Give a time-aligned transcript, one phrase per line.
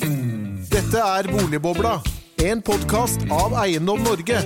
[0.00, 1.98] Dette er Boligbobla,
[2.40, 4.38] en podkast av Eiendom Norge.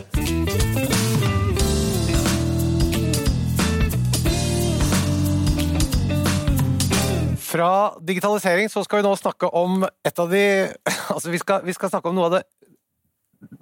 [7.39, 7.71] Fra
[8.03, 10.43] digitalisering så skal vi nå snakke om et av de
[11.15, 12.45] Altså, vi skal, vi skal snakke om noe av det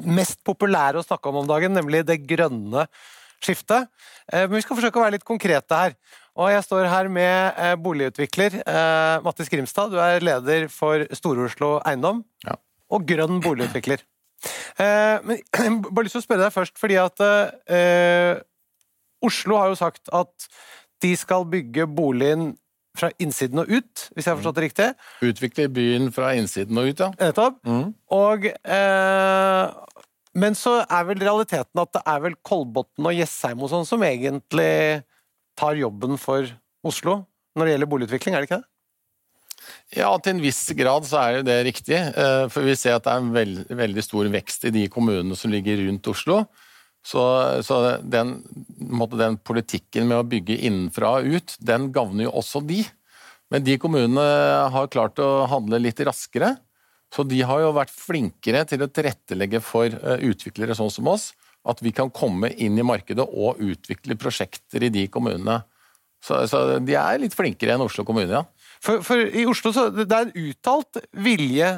[0.09, 2.87] mest populære å snakke om om dagen, nemlig det grønne
[3.43, 3.91] skiftet.
[4.33, 5.97] Eh, Men vi skal forsøke å være litt konkrete her.
[6.41, 9.93] Og jeg står her med eh, boligutvikler eh, Mattis Grimstad.
[9.93, 12.23] Du er leder for Stor-Oslo Eiendom.
[12.47, 12.57] Ja.
[12.93, 14.01] Og grønn boligutvikler.
[14.81, 18.41] Eh, Men jeg bare lyst til å spørre deg først, fordi at eh,
[19.23, 20.49] Oslo har jo sagt at
[21.05, 22.53] de skal bygge boligen
[22.99, 24.89] fra innsiden og ut, hvis jeg har forstått det riktig.
[25.25, 27.09] Utvikle byen fra innsiden og ut, ja.
[27.21, 27.61] Nettopp.
[27.65, 27.87] Mm.
[28.13, 29.97] Og eh,
[30.37, 34.05] Men så er vel realiteten at det er vel Kolbotn og Jessheim og sånn som
[34.05, 35.03] egentlig
[35.63, 36.51] tar jobben for
[36.83, 37.23] Oslo
[37.55, 38.69] når det gjelder boligutvikling, er det ikke det?
[39.95, 41.95] Ja, til en viss grad så er det riktig.
[41.95, 45.37] eh, For vi ser at det er en veld, veldig stor vekst i de kommunene
[45.39, 46.43] som ligger rundt Oslo.
[47.03, 47.23] Så,
[47.67, 48.37] så den,
[49.19, 52.81] den politikken med å bygge innenfra og ut, den gagner jo også de.
[53.53, 54.25] Men de kommunene
[54.73, 56.55] har klart å handle litt raskere.
[57.13, 61.33] Så de har jo vært flinkere til å tilrettelegge for eh, utviklere sånn som oss,
[61.69, 65.61] at vi kan komme inn i markedet og utvikle prosjekter i de kommunene.
[66.23, 68.45] Så, så de er litt flinkere enn Oslo kommune, ja.
[68.83, 71.71] For, for i Oslo så det er en uttalt vilje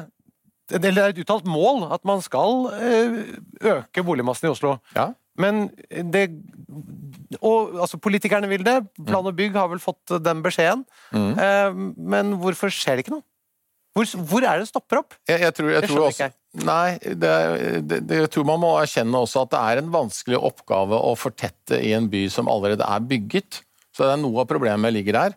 [0.73, 3.19] eller det er et uttalt mål at man skal eh,
[3.61, 4.79] øke boligmassen i Oslo.
[4.95, 5.11] Ja.
[5.37, 6.29] Men det
[7.41, 8.79] Og altså, politikerne vil det.
[9.05, 10.85] Plan og bygg har vel fått den beskjeden.
[11.11, 11.31] Mm.
[11.37, 13.25] Eh, men hvorfor skjer det ikke noe?
[13.95, 15.15] Hvor, hvor er det stopper opp?
[15.23, 17.31] Jeg, jeg tror, jeg Det tror skjønner også, ikke Nei, det,
[17.87, 21.81] det, jeg tror man må erkjenne også at det er en vanskelig oppgave å fortette
[21.83, 23.59] i en by som allerede er bygget.
[23.95, 25.35] Så det er noe av problemet ligger der.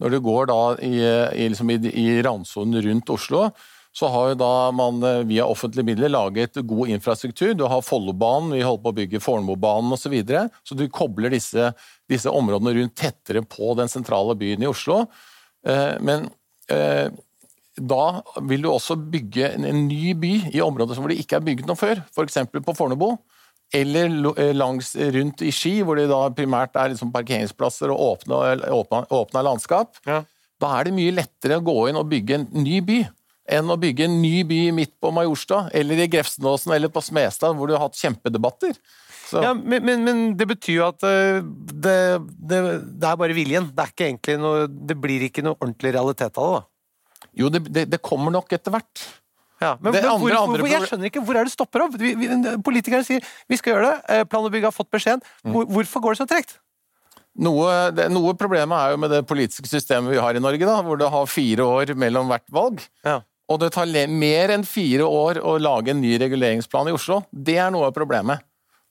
[0.00, 3.48] Når du går da i, i, liksom i, i randsonen rundt Oslo,
[3.92, 4.36] så har
[4.72, 7.54] man eh, via offentlige midler laget god infrastruktur.
[7.54, 10.06] Du har Follobanen, vi holder på å bygge Fornebubanen osv.
[10.06, 10.44] Så, videre.
[10.62, 11.72] så du kobler disse,
[12.08, 15.02] disse områdene rundt tettere på den sentrale byen i Oslo.
[15.66, 16.30] Eh, Men
[16.70, 17.10] eh,
[17.80, 21.46] da vil du også bygge en, en ny by i områder hvor det ikke er
[21.46, 22.42] bygget noe før, f.eks.
[22.52, 23.14] på Fornebu.
[23.72, 28.40] Eller eh, langs rundt i Ski, hvor det da primært er liksom parkeringsplasser og åpne,
[28.74, 30.00] åpne, åpne landskap.
[30.08, 30.24] Ja.
[30.60, 33.04] Da er det mye lettere å gå inn og bygge en ny by
[33.50, 37.56] enn å bygge en ny by midt på Majorstad, eller i Grefsenåsen eller på Smestad,
[37.58, 38.76] hvor du har hatt kjempedebatter.
[39.30, 41.96] Så, Ja, men, men, men det betyr jo at eh, det,
[42.34, 42.60] det,
[42.98, 43.70] det er bare viljen.
[43.74, 46.66] Det er ikke egentlig noe Det blir ikke noe ordentlig realitet av det, da.
[47.38, 49.04] Jo, det, det, det kommer nok etter hvert.
[49.60, 51.94] Ja, men, men andre- hvor, andre hvor, jeg skjønner ikke hvor er det stopper opp.
[52.00, 52.28] Vi, vi,
[52.64, 53.96] politikerne sier vi skal gjøre det.
[54.16, 55.20] eh, Plan og bygg har fått beskjeden.
[55.44, 55.58] Mm.
[55.68, 56.56] Hvorfor går det så tregt?
[57.40, 60.80] Noe, det, noe problemet er jo med det politiske systemet vi har i Norge, da,
[60.84, 62.80] hvor det har fire år mellom hvert valg.
[63.06, 63.20] Ja.
[63.50, 67.20] Og det tar mer enn fire år å lage en ny reguleringsplan i Oslo.
[67.30, 68.42] Det er noe av problemet.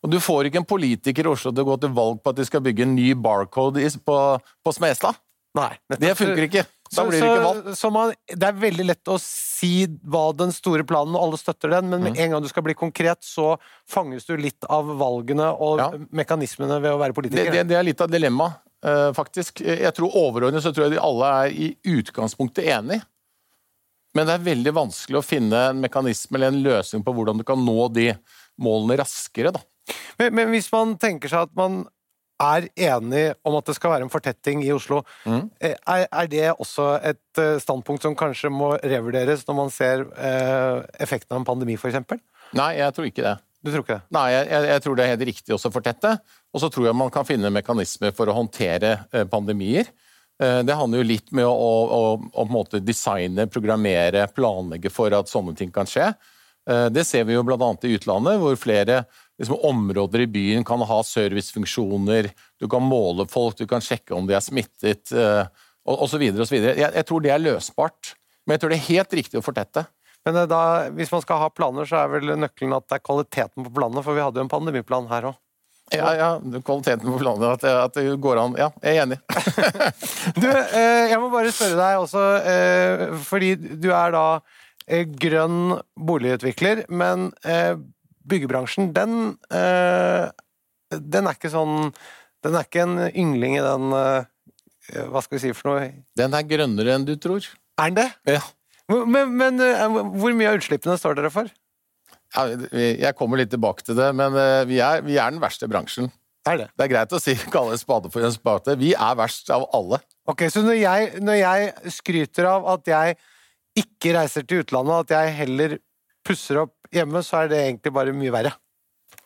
[0.04, 2.38] Og Du får ikke en politiker i Oslo til å gå til valg på at
[2.40, 4.18] de skal bygge en ny barcode på,
[4.64, 5.18] på Smestad.
[5.58, 5.72] Nei.
[6.00, 6.64] Det funker ikke.
[6.96, 7.68] Blir det ikke valgt.
[7.70, 11.38] Så, så man, det er veldig lett å si hva den store planen, og alle
[11.38, 12.20] støtter den, men med Mm.
[12.24, 13.58] en gang du skal bli konkret, så
[13.88, 15.90] fanges du litt av valgene og Ja.
[16.12, 17.52] mekanismene ved å være politiker.
[17.52, 19.62] det, det er litt av dilemmaet, eh, faktisk.
[19.62, 23.02] Jeg tror Overordnet så tror jeg de alle er i utgangspunktet enig.
[24.16, 27.44] Men det er veldig vanskelig å finne en mekanisme eller en løsning på hvordan du
[27.46, 28.16] kan nå de
[28.60, 29.52] målene raskere.
[29.54, 29.62] da.
[30.18, 31.84] Men, men hvis man tenker seg at man
[32.40, 35.50] er enig om at det skal være en fortetting i Oslo, Mm.
[35.60, 40.06] eh, er, er det også et eh, standpunkt som kanskje må revurderes når man ser
[40.18, 42.20] eh, effekten av en pandemi, f.eks.?
[42.56, 43.36] Nei, jeg tror ikke det.
[43.60, 44.06] Du tror ikke det?
[44.16, 46.14] Nei, jeg, jeg, tror det er helt riktig også å fortette.
[46.56, 49.92] Og så tror jeg man kan finne mekanismer for å håndtere eh, pandemier.
[50.40, 54.88] Det handler jo litt med å, å, å, å på en måte designe, programmere, planlegge
[54.88, 56.14] for at sånne ting kan skje.
[56.64, 57.58] Det ser vi jo bl.a.
[57.84, 59.02] i utlandet, hvor flere
[59.40, 62.30] liksom, områder i byen kan ha servicefunksjoner.
[62.60, 65.46] Du kan måle folk, du kan sjekke om de er smittet, eh,
[65.90, 66.24] og osv.
[66.36, 66.58] osv.
[66.60, 68.16] Jeg, jeg tror det er løsbart.
[68.46, 69.86] Men jeg tror det er helt riktig å fortette.
[70.28, 70.62] Men eh, da,
[70.96, 74.04] hvis man skal ha planer, så er vel nøkkelen at det er kvaliteten på planene,
[74.06, 75.38] for vi hadde jo en pandemiplan her òg.
[75.90, 76.30] Ja, ja,
[76.62, 78.58] kvaliteten på planene, at, at det går an.
[78.60, 79.22] Ja, jeg er enig.
[80.42, 84.26] Du, eh, jeg må bare spørre deg også, eh, fordi du er da
[84.86, 87.74] eh, grønn boligutvikler, men eh,
[88.30, 90.30] byggebransjen, den, eh,
[90.96, 91.92] den er ikke sånn
[92.46, 94.30] Den er ikke en yngling i den eh,
[95.12, 95.90] Hva skal vi si for noe?
[96.18, 97.46] Den er grønnere enn du tror.
[97.80, 98.38] Er den det?
[98.38, 98.46] Ja.
[98.90, 101.52] Men, men eh, hvor mye av utslippene står dere for?
[102.36, 105.70] Ja, jeg kommer litt tilbake til det, men eh, vi er, vi er den verste
[105.70, 106.10] bransjen.
[106.48, 106.70] Er det?
[106.78, 108.78] Det er greit å si, kalle en spade for en spade.
[108.80, 110.02] Vi er verst av alle.
[110.30, 113.20] Ok, Så når jeg, når jeg skryter av at jeg
[113.80, 115.78] ikke reiser til utlandet, at jeg heller
[116.30, 118.54] pusser opp hjemme, så er det egentlig bare mye verre.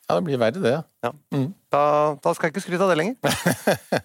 [0.07, 0.75] Ja, det blir verre, det.
[1.71, 1.83] Da,
[2.19, 3.17] da skal jeg ikke skryte av det lenger.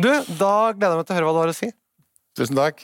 [0.00, 0.06] Du,
[0.38, 1.66] da gleder jeg meg til å høre hva du har å si.
[2.38, 2.78] Tusen takk.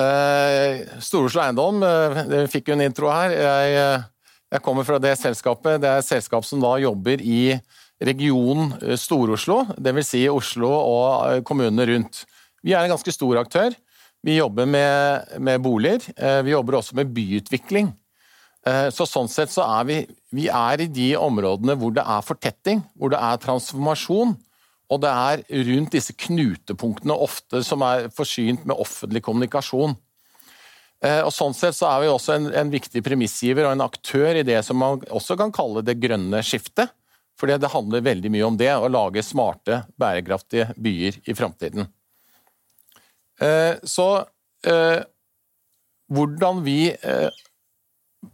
[0.00, 3.34] Eh, Stor-Oslo Eiendom, eh, dere fikk jo en intro her.
[3.34, 4.06] Jeg, eh,
[4.54, 5.76] jeg kommer fra det selskapet.
[5.82, 7.58] Det er et selskap som da jobber i
[8.00, 10.08] region eh, Stor-Oslo, dvs.
[10.14, 12.22] Si Oslo og eh, kommunene rundt.
[12.64, 13.76] Vi er en ganske stor aktør.
[14.24, 16.00] Vi jobber med, med boliger.
[16.16, 17.92] Eh, Vi jobber også med byutvikling.
[18.68, 19.96] Eh, Så sånn sett så er vi,
[20.34, 24.34] vi er i de områdene hvor det er fortetting, hvor det er transformasjon,
[24.88, 29.96] og det er rundt disse knutepunktene ofte som er forsynt med offentlig kommunikasjon.
[31.04, 34.40] Eh, Og sånn sett så er vi også en, en viktig premissgiver og en aktør
[34.40, 36.90] i det som man også kan kalle det grønne skiftet.
[37.38, 41.86] Fordi det handler veldig mye om det, å lage smarte, bærekraftige byer i framtiden.
[43.38, 44.08] Eh, Så
[46.10, 46.90] hvordan vi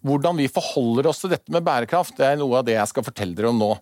[0.05, 3.07] hvordan vi forholder oss til dette med bærekraft, det er noe av det jeg skal
[3.07, 3.75] fortelle dere om nå.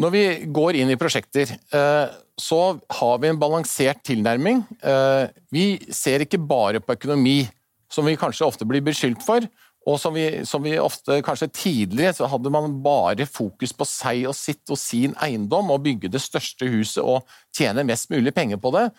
[0.00, 2.60] Når vi går inn i prosjekter, eh, så
[2.98, 4.64] har vi en balansert tilnærming.
[4.82, 7.50] Eh, Vi ser ikke bare på økonomi,
[7.90, 9.44] som vi kanskje ofte blir beskyldt for.
[9.86, 14.28] Og som vi, som vi ofte, kanskje tidligere, så hadde man bare fokus på seg
[14.30, 18.56] og sitt og sin eiendom, og bygge det største huset og tjene mest mulig penger
[18.62, 18.90] på det.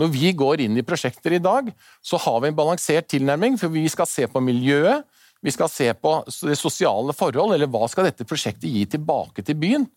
[0.00, 1.68] Når vi går inn i prosjekter i dag,
[2.00, 5.04] så har vi en balansert tilnærming, for vi skal se på miljøet,
[5.42, 6.14] vi skal se på
[6.46, 9.88] det sosiale forhold, eller hva skal dette prosjektet gi tilbake til byen?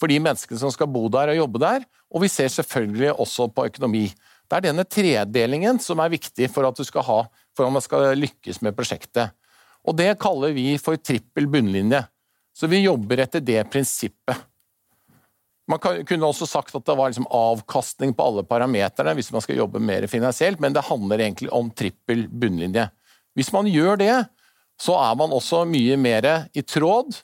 [0.00, 3.48] For de menneskene som skal bo der og jobbe der, og vi ser selvfølgelig også
[3.54, 4.08] på økonomi.
[4.50, 7.18] Det er denne tredelingen som er viktig for at, ha,
[7.54, 9.36] for at man skal lykkes med prosjektet.
[9.86, 12.02] Og det kaller vi for trippel bunnlinje.
[12.52, 14.49] Så vi jobber etter det prinsippet.
[15.70, 19.60] Man kunne også sagt at det var liksom avkastning på alle parameterne hvis man skal
[19.60, 22.88] jobbe mer finansielt, men det handler egentlig om trippel bunnlinje.
[23.38, 24.14] Hvis man gjør det,
[24.80, 26.26] så er man også mye mer
[26.56, 27.20] i tråd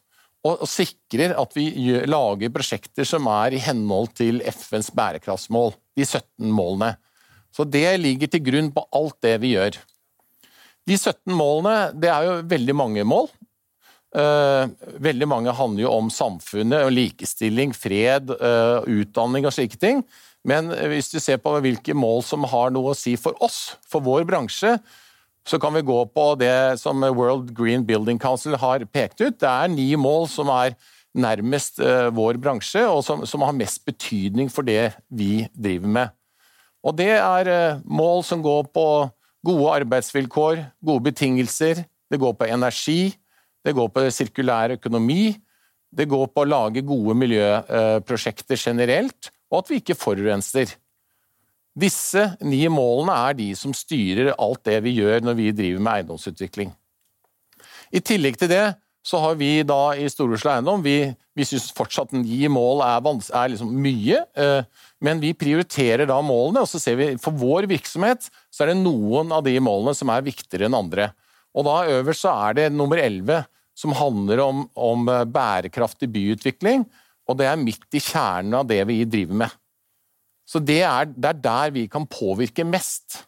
[0.47, 1.67] og, sikrer at vi
[2.07, 6.93] lager prosjekter som er i henhold til FNs bærekraftsmål, de 17 målene.
[7.51, 9.81] Så det ligger til grunn på alt det vi gjør.
[10.87, 13.27] De 17 målene, det er jo veldig mange mål.
[14.17, 14.69] Eh,
[15.05, 20.05] veldig mange handler jo om samfunnet likestilling, fred, eh, utdanning og slike ting.
[20.47, 24.01] Men hvis du ser på hvilke mål som har noe å si for oss, for
[24.01, 24.79] vår bransje,
[25.47, 29.39] så kan vi gå på det som World Green Building Council har pekt ut.
[29.39, 30.77] Det er ni mål som er
[31.15, 36.17] nærmest eh, vår bransje, og som, som har mest betydning for det vi driver med.
[36.87, 39.11] Og det er mål som går på
[39.45, 43.17] gode arbeidsvilkår, gode betingelser, det går på energi,
[43.67, 45.35] det går på sirkulær økonomi,
[45.97, 50.75] det går på å lage gode miljøprosjekter generelt, og at vi ikke forurenser.
[51.77, 55.93] Disse ni målene er de som styrer alt det vi gjør når vi driver med
[55.99, 56.73] eiendomsutvikling.
[57.93, 58.65] I tillegg til det
[59.07, 60.97] så har vi da i Stor-Oslo Eiendom Vi,
[61.37, 66.65] vi syns fortsatt ni mål er, er liksom mye, eh, men vi prioriterer da målene,
[66.65, 70.11] og så ser vi for vår virksomhet så er det noen av de målene som
[70.11, 71.13] er viktigere enn andre.
[71.57, 73.45] Og da øverst så er det nummer 11,
[73.77, 76.87] som handler om, om eh, bærekraftig byutvikling,
[77.27, 79.57] og det er midt i kjernen av det vi driver med.
[80.47, 83.25] Så det er, det er der vi kan påvirke mest.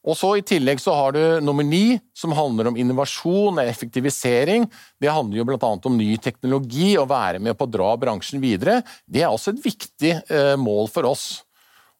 [0.00, 4.64] Og så I tillegg så har du nummer ni, som handler om innovasjon og effektivisering.
[5.00, 5.58] Det handler jo bl.a.
[5.60, 8.80] om ny teknologi og være med på å dra bransjen videre.
[9.04, 11.28] Det er også et viktig eh, mål for oss.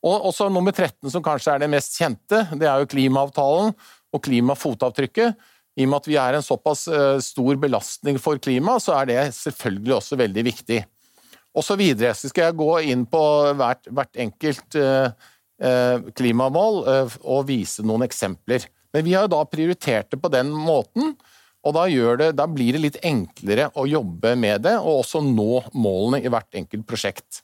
[0.00, 3.74] Og også nummer 13, som kanskje er det mest kjente, det er jo klimaavtalen
[4.10, 5.36] og klimafotavtrykket.
[5.78, 9.10] I og med at vi er en såpass eh, stor belastning for klimaet, så er
[9.10, 10.80] det selvfølgelig også veldig viktig
[11.50, 12.14] og så videre.
[12.14, 13.22] Så skal jeg gå inn på
[13.58, 15.10] hvert, hvert enkelt eh,
[15.62, 16.82] eh, klimamål
[17.20, 18.66] og vise noen eksempler.
[18.94, 21.14] Men vi har da prioritert det på den måten,
[21.60, 21.84] og da,
[22.18, 26.32] det, da blir det litt enklere å jobbe med det, og også nå målene i
[26.32, 27.42] hvert enkelt prosjekt.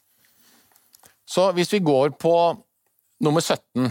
[1.26, 2.32] Så hvis vi går på
[3.22, 3.90] nummer 17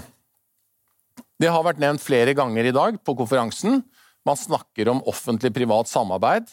[1.41, 3.81] Det har vært nevnt flere ganger i dag på konferansen.
[4.25, 6.49] Man snakker om offentlig-privat samarbeid.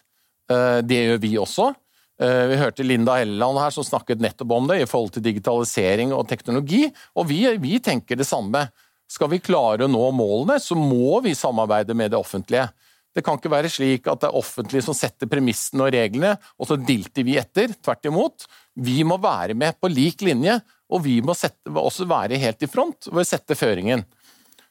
[0.50, 1.75] Eh, Det gjør vi også.
[2.21, 6.12] Eh, Vi hørte Linda Helleland her som snakket nettopp om det i forhold til digitalisering
[6.12, 8.69] og teknologi, og vi, vi tenker det samme.
[9.09, 12.71] Skal vi klare å nå målene, så må vi samarbeide med det offentlige.
[13.12, 16.69] Det kan ikke være slik at det er offentlige som setter premissene og reglene, og
[16.69, 17.75] så dilter vi etter.
[17.85, 18.47] Tvert imot.
[18.81, 22.71] Vi må være med på lik linje, og vi må sette, også være helt i
[22.73, 24.05] front å sette føringen.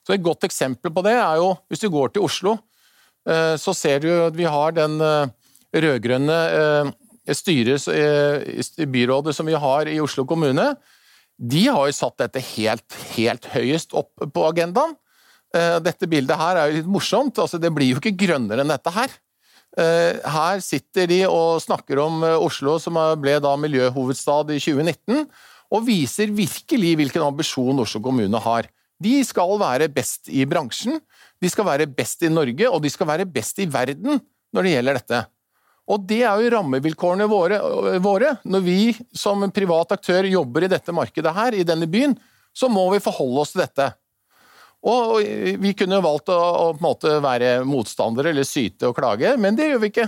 [0.02, 2.58] Så Et godt eksempel på det er jo hvis du går til Oslo,
[3.62, 5.30] så ser du at vi har den eh,
[5.78, 6.90] rød-grønne eh,
[7.38, 7.86] styret
[8.90, 10.72] byrådet som vi har i Oslo kommune.
[11.38, 14.98] De har jo satt dette helt, helt høyest opp på agendaen.
[15.52, 17.40] Eh, dette bildet her er jo litt morsomt.
[17.40, 19.16] altså Det blir jo ikke grønnere enn dette her.
[19.80, 25.26] Eh, her sitter de og snakker om eh, Oslo, som ble da miljøhovedstad i 2019,
[25.72, 28.68] og viser virkelig hvilken ambisjon Oslo kommune har.
[29.02, 31.00] De skal være best i bransjen,
[31.42, 34.20] de skal være best i Norge, og de skal være best i verden
[34.52, 35.22] når det gjelder dette.
[35.92, 37.58] Og det er jo rammevilkårene våre,
[38.04, 38.36] våre.
[38.46, 38.78] Når vi
[39.18, 42.14] som privat aktør jobber i dette markedet her, i denne byen,
[42.54, 43.90] så må vi forholde oss til dette.
[44.88, 45.20] Og
[45.62, 49.58] vi kunne valgt å, å på en måte være motstandere eller syte og klage, men
[49.58, 50.08] det gjør vi ikke.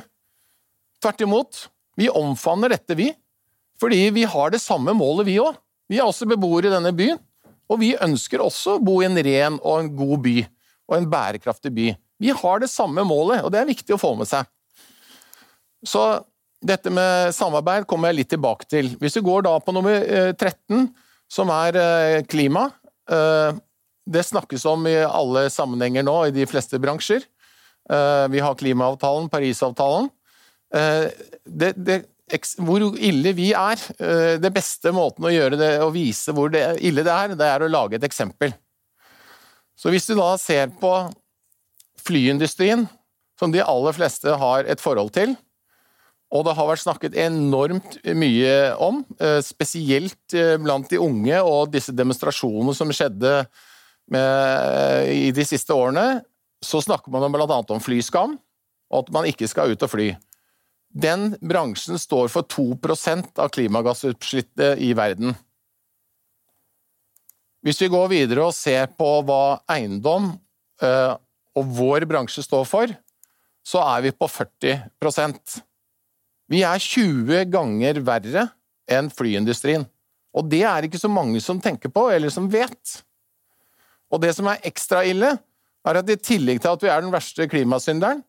[1.03, 1.65] Tvert imot.
[1.99, 3.11] Vi omfavner dette, vi.
[3.81, 5.57] Fordi vi har det samme målet, vi òg.
[5.91, 7.19] Vi er også beboere i denne byen.
[7.71, 10.37] Og vi ønsker også å bo i en ren og en god by,
[10.89, 11.87] og en bærekraftig by.
[12.23, 14.47] Vi har det samme målet, og det er viktig å få med seg.
[15.83, 16.03] Så
[16.63, 18.93] dette med samarbeid kommer jeg litt tilbake til.
[19.01, 19.99] Hvis vi går da på nummer
[20.31, 20.87] 13, eh,
[21.33, 22.69] som er eh, klima
[23.11, 23.59] eh,
[24.03, 27.23] det snakkes om i alle sammenhenger nå, i de fleste bransjer.
[28.31, 30.09] Vi har klimaavtalen, Parisavtalen.
[30.71, 31.97] Det, det,
[32.63, 33.79] hvor ille vi er
[34.43, 37.63] Det beste måten å gjøre det, å vise hvor det, ille det er, det er
[37.63, 38.51] å lage et eksempel.
[39.77, 40.91] Så hvis du da ser på
[42.03, 42.85] flyindustrien,
[43.39, 45.35] som de aller fleste har et forhold til,
[46.33, 49.03] og det har vært snakket enormt mye om,
[49.45, 53.43] spesielt blant de unge og disse demonstrasjonene som skjedde
[54.13, 56.23] med, i de siste årene
[56.63, 57.45] så snakker man bl.a.
[57.45, 58.37] om flyskam,
[58.93, 60.13] og at man ikke skal ut og fly.
[60.93, 65.33] Den bransjen står for 2% av klimagassutslippet i verden.
[67.63, 70.33] Hvis vi går videre og ser på hva eiendom
[70.83, 71.13] eh,
[71.55, 72.91] og vår bransje står for,
[73.63, 75.61] så er vi på 40%
[76.51, 78.49] Vi er 20 ganger verre
[78.91, 79.85] enn flyindustrien.
[80.35, 82.97] Og det er ikke så mange som tenker på, eller som vet.
[84.11, 85.31] Og det som er ekstra ille,
[85.83, 88.21] er at i tillegg til at vi er den verste klimasynderen,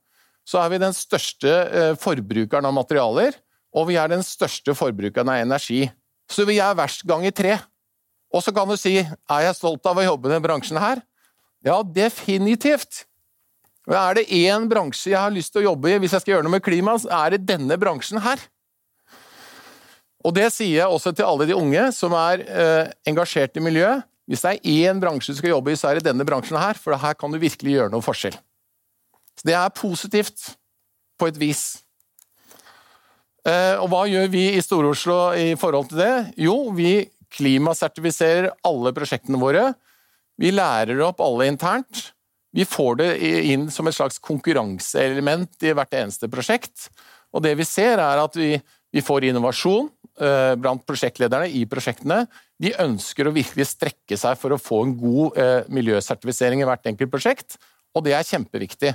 [0.45, 3.37] så er vi den største eh, forbrukeren av materialer,
[3.75, 5.87] og vi er den største forbrukeren av energi.
[6.31, 7.57] Så vi er verst ganger tre.
[8.35, 11.03] Og så kan du si er jeg stolt av å jobbe i denne bransjen her?
[11.65, 13.05] Ja, definitivt.
[13.87, 16.47] Er det én bransje jeg har lyst til å jobbe i hvis jeg skal gjøre
[16.47, 18.41] noe med klima, så er det denne bransjen her.
[20.25, 24.09] Og det sier jeg også til alle de unge som er eh, engasjert i miljøet.
[24.25, 26.79] Hvis det er én bransje du skal jobbe i, så er det denne bransjen her,
[26.81, 28.37] for her kan du virkelig gjøre noe forskjell.
[29.37, 30.55] Så det er positivt,
[31.21, 31.65] på et vis.
[33.45, 36.15] Eh, og hva gjør vi i Stor-Oslo i forhold til det?
[36.41, 39.73] Jo, vi klimasertifiserer alle prosjektene våre.
[40.41, 42.11] Vi lærer opp alle internt.
[42.55, 43.11] Vi får det
[43.51, 46.89] inn som et slags konkurranseelement i hvert eneste prosjekt.
[47.35, 48.55] Og det vi ser, er at vi,
[48.95, 49.89] vi får innovasjon
[50.23, 52.25] eh, blant prosjektlederne i prosjektene.
[52.63, 56.87] De ønsker å virkelig strekke seg for å få en god eh, miljøsertifisering i hvert
[56.93, 57.59] enkelt prosjekt,
[57.95, 58.95] og det er kjempeviktig.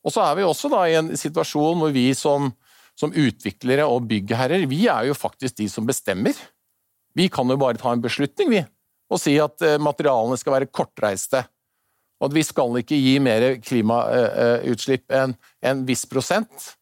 [0.00, 2.48] Og så er vi også da i en situasjon hvor vi som,
[2.96, 6.32] som utviklere og byggherrer, vi er jo faktisk de som bestemmer.
[7.20, 8.60] Vi kan jo bare ta en beslutning, vi,
[9.12, 11.44] og si at eh, materialene skal være kortreiste.
[12.20, 15.34] Og at vi skal ikke gi mer klimautslipp enn
[15.64, 16.74] en viss prosent.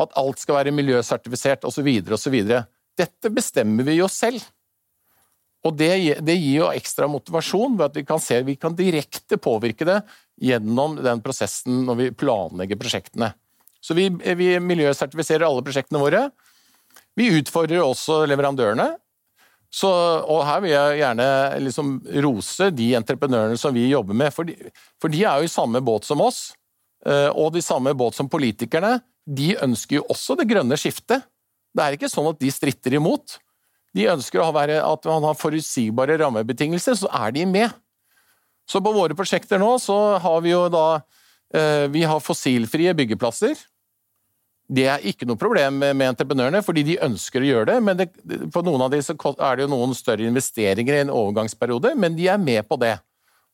[0.00, 1.88] At alt skal være miljøsertifisert osv.
[2.12, 2.36] osv.
[3.00, 4.42] Dette bestemmer vi jo selv.
[5.62, 5.92] Og det,
[6.26, 10.00] det, gir jo ekstra motivasjon ved at vi kan se vi kan direkte påvirke det
[10.42, 13.30] gjennom den prosessen når vi planlegger prosjektene.
[13.82, 16.26] Så vi, vi miljøsertifiserer alle prosjektene våre.
[17.18, 18.90] Vi utfordrer også leverandørene.
[19.72, 21.28] Så, og her vil jeg gjerne
[21.64, 24.56] liksom rose de entreprenørene som vi jobber med, for de,
[25.00, 26.50] for de er jo i samme båt som oss.
[27.08, 28.98] Eh, og de samme båt som politikerne.
[29.22, 31.24] De ønsker jo også det grønne skiftet.
[31.72, 33.38] Det er ikke sånn at de stritter imot
[33.96, 37.72] de ønsker være, at man har forutsigbare rammebetingelser, så er de med.
[38.68, 41.02] Så på våre prosjekter nå så har vi jo da
[41.52, 43.58] eh, Vi har fossilfrie byggeplasser.
[44.72, 47.78] Det er ikke noe problem med entreprenørene, fordi de ønsker å gjøre det.
[47.84, 48.08] Men det,
[48.54, 52.30] på noen av dem er det jo noen større investeringer i en overgangsperiode, men de
[52.32, 52.94] er med på det.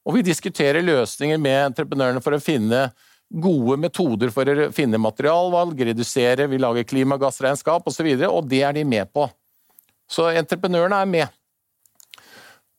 [0.06, 2.86] Og vi diskuterer løsninger med entreprenørene for å finne
[3.28, 8.62] gode metoder for å finne materialvalg, redusere, vi lager klimagassregnskap osv., og, så og det
[8.64, 9.26] er de med på.
[10.08, 11.34] Så entreprenørene er med.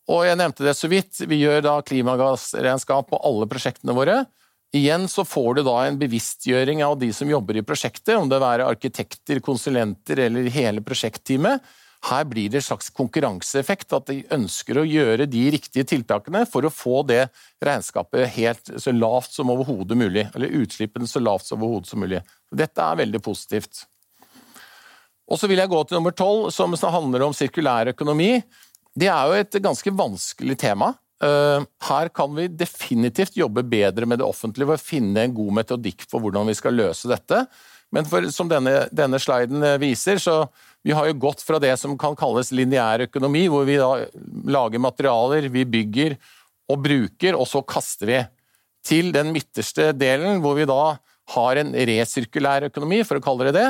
[0.10, 4.24] Og jeg nevnte det så vidt, vi gjør da klimagassregnskap på alle prosjektene våre.
[4.75, 8.38] Igjen så får du da en bevisstgjøring av de som jobber i prosjektet, om det
[8.41, 11.63] være arkitekter, konsulenter eller hele prosjektteamet.
[12.05, 16.63] Her blir det en slags konkurranseeffekt, at de ønsker å gjøre de riktige tiltakene for
[16.63, 17.25] å få det
[17.65, 22.21] regnskapet helt så lavt som overhodet mulig, eller utslippene så lavt som overhodet mulig.
[22.55, 23.83] Dette er veldig positivt.
[25.29, 28.38] Og så vil jeg gå til nummer tolv, som handler om sirkulær økonomi.
[28.95, 30.93] Det er jo et ganske vanskelig tema.
[31.19, 35.57] Eh, her kan vi definitivt jobbe bedre med det offentlige for å finne en god
[35.57, 37.43] metodikk for hvordan vi skal løse dette.
[37.91, 40.45] Men for, som denne, denne sliden eh, viser, så
[40.85, 43.91] vi har jo gått fra det som kan kalles lineær økonomi, hvor vi da
[44.47, 46.15] lager materialer, vi bygger
[46.69, 48.19] og bruker, og så kaster vi,
[48.85, 50.95] til den midterste delen, hvor vi da
[51.33, 53.65] har en resirkulær økonomi, for å kalle det det.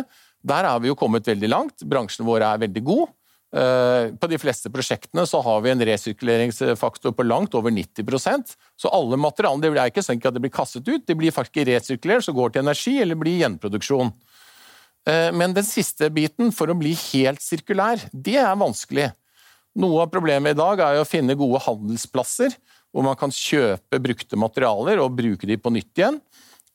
[0.45, 1.81] Der er vi jo kommet veldig langt.
[1.81, 3.09] Bransjen vår er veldig god.
[3.49, 8.91] Eh, på de fleste prosjektene så har vi en resirkuleringsfaktor på langt over 90% Så
[8.93, 12.27] alle materialene det er ikke sånn at det blir kastet ut, de blir faktisk resirkulert,
[12.27, 14.11] så går til energi eller blir gjenproduksjon.
[15.09, 19.09] Eh, men den siste biten, for å bli helt sirkulær, det er vanskelig.
[19.79, 22.53] Noe av problemet i dag er å finne gode handelsplasser
[22.89, 26.17] hvor man kan kjøpe brukte materialer og bruke de på nytt igjen.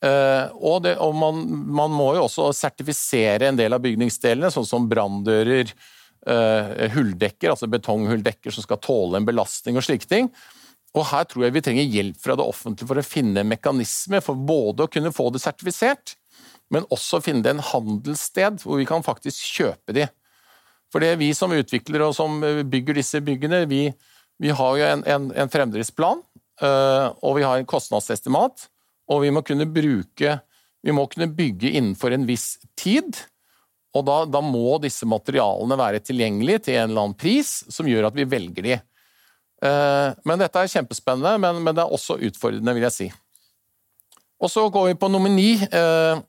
[0.03, 1.41] Eh, og, det, og man,
[1.75, 5.71] man, må jo også sertifisere en del av bygningsdelene, sånn som branndører,
[6.25, 10.31] hulldekker, altså betonghulldekker som skal tåle en belastning og slike ting.
[10.95, 14.39] Og Her tror jeg vi trenger hjelp fra det offentlige for å finne mekanisme for
[14.39, 16.15] både å kunne få det sertifisert,
[16.71, 20.07] men også finne en handelssted hvor vi kan faktisk kjøpe de.
[20.93, 23.89] For det er vi som utvikler og som bygger disse byggene, vi,
[24.41, 26.23] vi har jo en, en, en fremdriftsplan,
[26.63, 28.69] uh, og vi har en kostnadsestimat,
[29.11, 30.39] og vi må kunne bruke
[30.85, 33.17] Vi må kunne bygge innenfor en viss tid.
[33.95, 38.09] Og da, da, må disse materialene være tilgjengelige til en eller annen pris som gjør
[38.09, 38.75] at vi velger de.
[39.63, 43.09] Eh, men dette er kjempespennende, men, men, det er også utfordrende, vil jeg si.
[44.43, 45.53] Og så går vi på nummer ni.
[45.55, 46.23] Eh,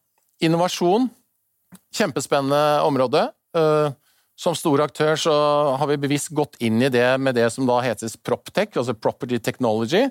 [0.46, 1.08] innovasjon.
[1.96, 3.26] Kjempespennende område.
[3.56, 3.90] Eh,
[4.36, 5.34] som stor aktør så
[5.80, 9.40] har vi bevisst gått inn i det med det som da heter Proptech, altså Property
[9.40, 10.04] Technology.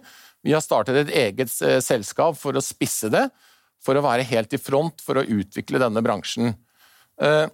[0.44, 3.28] Vi har startet et eget selskap for å spisse det,
[3.86, 6.56] for å være helt i front for å utvikle denne bransjen.
[7.22, 7.48] Eh,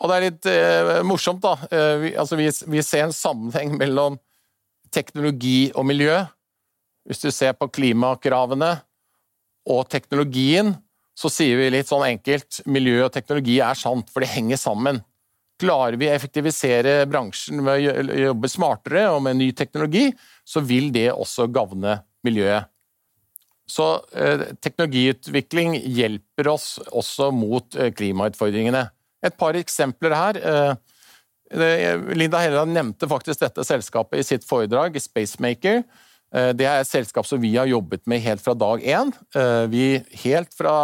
[0.00, 1.56] og det er litt eh, morsomt, da.
[1.68, 4.18] Eh, vi, altså vi, vi, ser en sammenheng mellom
[4.94, 6.16] teknologi og miljø.
[7.08, 8.72] Hvis du ser på klimakravene
[9.70, 10.72] og teknologien,
[11.16, 15.02] så sier vi litt sånn enkelt miljø og teknologi er sant, for det henger sammen.
[15.60, 20.06] Klarer vi å effektivisere bransjen med å jobbe smartere og med ny teknologi,
[20.48, 22.70] så vil det også gagne miljøet.
[23.70, 28.86] Så eh, teknologiutvikling hjelper oss også mot eh, klimautfordringene.
[29.26, 30.40] Et par eksempler her.
[30.40, 30.74] Eh,
[32.14, 35.82] Linda Helleland nevnte faktisk dette selskapet i sitt foredrag, Spacemaker.
[36.30, 39.08] Det er et selskap som vi har jobbet med helt fra dag én.
[39.72, 40.74] Vi, helt fra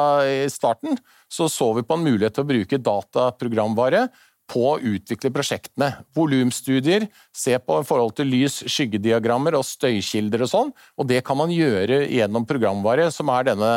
[0.51, 0.99] starten
[1.31, 4.09] så, så vi på en mulighet til å bruke dataprogramvare
[4.51, 5.91] på å utvikle prosjektene.
[6.17, 10.73] Volumstudier, se på forhold til lys, skyggediagrammer og støykilder og sånn.
[10.97, 13.73] Og det kan man gjøre gjennom programvare, som er denne,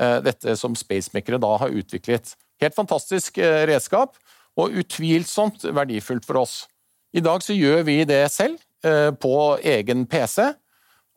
[0.00, 2.34] eh, dette som Spacemakere da har utviklet.
[2.60, 4.16] Helt fantastisk eh, redskap,
[4.58, 6.66] og utvilsomt verdifullt for oss.
[7.14, 10.52] I dag så gjør vi det selv, eh, på egen PC.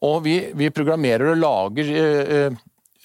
[0.01, 2.57] Og vi, vi programmerer og lager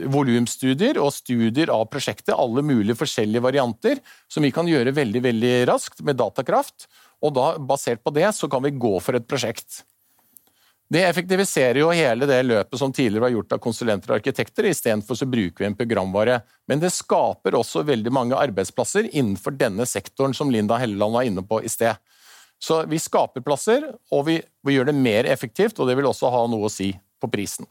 [0.05, 5.53] volumstudier og studier av prosjektet, alle mulige forskjellige varianter, som vi kan gjøre veldig veldig
[5.71, 6.89] raskt med datakraft.
[7.25, 9.83] Og da, basert på det, så kan vi gå for et prosjekt.
[10.89, 15.19] Det effektiviserer jo hele det løpet som tidligere var gjort av konsulenter og arkitekter, istedenfor
[15.19, 16.39] så bruker vi en programvare.
[16.71, 21.43] Men det skaper også veldig mange arbeidsplasser innenfor denne sektoren som Linda Helleland var inne
[21.43, 21.99] på i sted.
[22.63, 26.31] Så vi skaper plasser, og vi, vi gjør det mer effektivt, og det vil også
[26.33, 27.67] ha noe å si på prisen.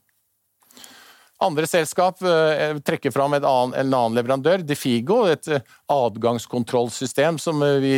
[1.43, 7.81] Andre selskap eh, trekker fram annen, en annen leverandør, Defigo, et eh, adgangskontrollsystem som eh,
[7.83, 7.95] vi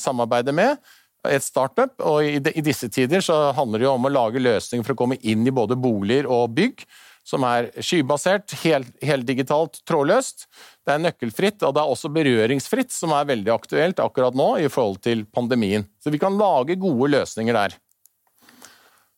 [0.00, 0.76] samarbeider med.
[1.24, 4.92] Et startup, og i disse tider så handler det jo om å lage løsninger for
[4.92, 6.84] å komme inn i både boliger og bygg,
[7.24, 10.44] som er skybasert, heldigitalt, hel trådløst.
[10.84, 14.68] Det er nøkkelfritt, og det er også berøringsfritt, som er veldig aktuelt akkurat nå i
[14.68, 15.88] forhold til pandemien.
[16.04, 17.78] Så vi kan lage gode løsninger der.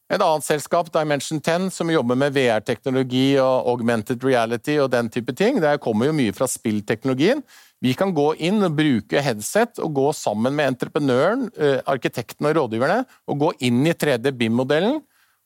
[0.06, 5.34] Et annet selskap, Dimension 10, som jobber med VR-teknologi og augmented reality og den type
[5.34, 5.58] ting.
[5.62, 7.42] Det kommer jo mye fra spillteknologien.
[7.82, 12.54] Vi kan gå inn og bruke headset og gå sammen med entreprenøren, eh, arkitekten og
[12.56, 15.02] rådgiverne og gå inn i 3D BIM-modellen,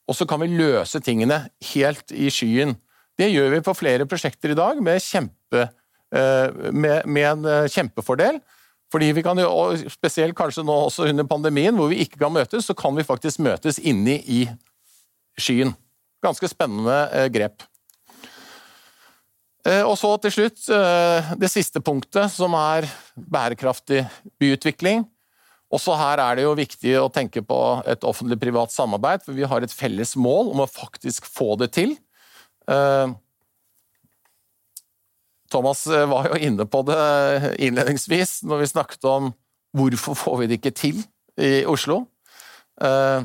[0.07, 1.41] og så kan vi løse tingene
[1.73, 2.77] helt i skyen.
[3.17, 5.69] Det gjør vi på flere prosjekter i dag med, kjempe,
[6.13, 8.39] eh, med, med en eh, kjempefordel.
[8.91, 9.49] Fordi vi kan jo,
[9.91, 13.43] Spesielt kanskje nå også under pandemien, hvor vi ikke kan møtes, så kan vi faktisk
[13.43, 14.41] møtes inni i
[15.39, 15.73] skyen.
[16.21, 17.63] Ganske spennende eh, grep.
[19.65, 24.03] Eh, og så til slutt eh, det siste punktet, som er bærekraftig
[24.41, 25.05] byutvikling.
[25.71, 27.57] Også her er det jo viktig å tenke på
[27.89, 31.95] et offentlig-privat samarbeid, for vi har et felles mål om å faktisk få det til.
[35.51, 37.01] Thomas eh, var jo inne på det
[37.59, 39.31] innledningsvis når vi snakket om
[39.77, 41.03] hvorfor får vi det ikke til
[41.39, 42.05] i Oslo.
[42.81, 43.21] Eh,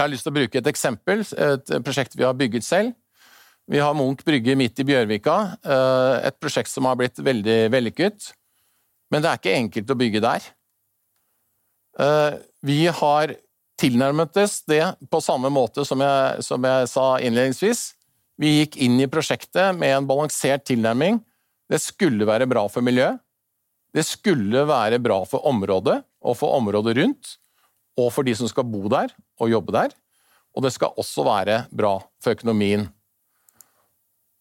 [0.00, 2.94] Jeg har lyst til å bruke et eksempel, et prosjekt vi har bygget selv.
[3.70, 8.32] Vi har Munch brygge midt i Bjørvika, eh, et prosjekt som har blitt veldig vellykket.
[9.12, 10.48] Men det er ikke enkelt å bygge der.
[12.00, 13.36] Eh, vi har
[13.80, 17.94] tilnærmet oss det på samme måte som jeg, som jeg sa innledningsvis.
[18.40, 21.18] Vi gikk inn i prosjektet med en balansert tilnærming.
[21.68, 23.20] Det skulle være bra for miljøet.
[23.92, 27.34] Det skulle være bra for området og for området rundt,
[27.98, 29.92] og for de som skal bo der og jobbe der.
[30.54, 32.86] Og det skal også være bra for økonomien.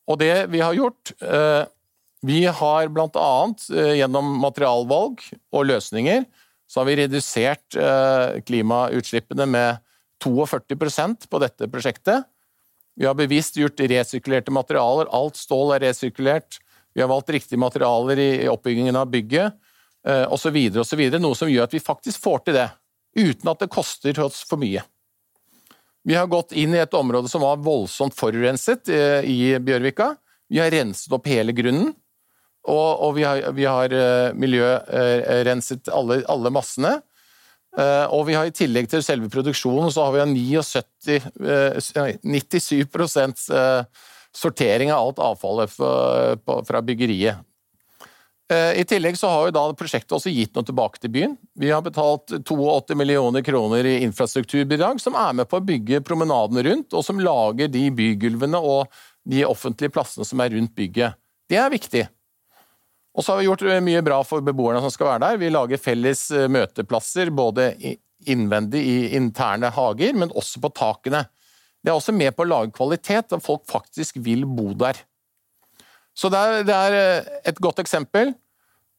[0.10, 1.66] Og det vi har gjort eh,
[2.26, 3.28] Vi har bl.a.
[3.72, 5.22] Eh, gjennom materialvalg
[5.54, 6.26] og løsninger
[6.70, 9.80] så har vi redusert eh, klimautslippene med
[10.22, 12.28] 42% på dette prosjektet.
[13.00, 15.08] Vi har bevisst gjort resirkulerte materialer.
[15.16, 16.60] Alt stål er resirkulert.
[16.94, 19.56] Vi har valgt riktige materialer i oppbyggingen av bygget
[20.28, 20.58] osv.
[20.82, 21.02] osv.
[21.16, 22.66] Noe som gjør at vi faktisk får til det,
[23.16, 24.84] uten at det koster oss for mye.
[26.04, 30.14] Vi har gått inn i et område som var voldsomt forurenset i Bjørvika.
[30.50, 31.94] Vi har renset opp hele grunnen.
[32.70, 36.98] Og, og vi har, har uh, miljørenset alle, alle, massene.
[37.80, 41.20] Uh, og vi har i tillegg til selve produksjonen så har vi 79,
[42.26, 43.46] 97%
[44.36, 45.72] sortering av alt avfallet
[46.68, 47.46] fra byggeriet.
[48.50, 51.36] I tillegg så har jo da prosjektet også gitt noe tilbake til byen.
[51.54, 56.64] Vi har betalt 82 millioner kroner i infrastrukturbidrag, som er med på å bygge promenadene
[56.66, 58.90] rundt, og som lager de bygulvene og
[59.30, 61.18] de offentlige plassene som er rundt bygget.
[61.50, 62.08] Det er viktig.
[63.18, 65.42] Og så har vi gjort eh, mye bra for beboerne som skal være der.
[65.42, 67.72] Vi lager felles eh, møteplasser, både
[68.30, 71.26] innvendig i interne hager, men også på takene.
[71.80, 75.00] Det er også med på å lage kvalitet, at folk faktisk vil bo der.
[76.18, 78.36] Så det er, det er eh, et godt eksempel.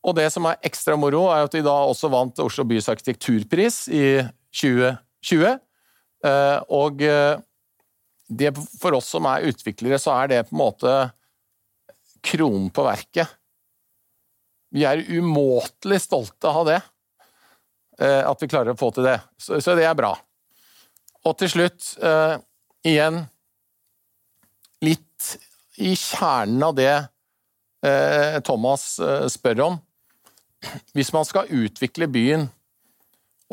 [0.01, 3.83] Og det som er ekstra moro, er at vi da også vant Oslo bys arkitekturpris
[3.93, 4.05] i
[4.57, 5.59] 2020.
[6.73, 8.49] Og det,
[8.81, 10.95] for oss som er utviklere, så er det på en måte
[12.25, 13.29] kronen på verket.
[14.71, 16.81] Vi er umåtelig stolte av det.
[18.01, 19.19] Eh, at vi klarer å få til det.
[19.41, 20.15] Så, det er bra.
[21.29, 22.39] Og til slutt, uh,
[22.87, 23.27] igjen
[24.81, 25.35] Litt
[25.85, 28.95] i kjernen av det uh, Thomas
[29.29, 29.75] spør om.
[30.97, 32.47] Hvis man skal utvikle byen,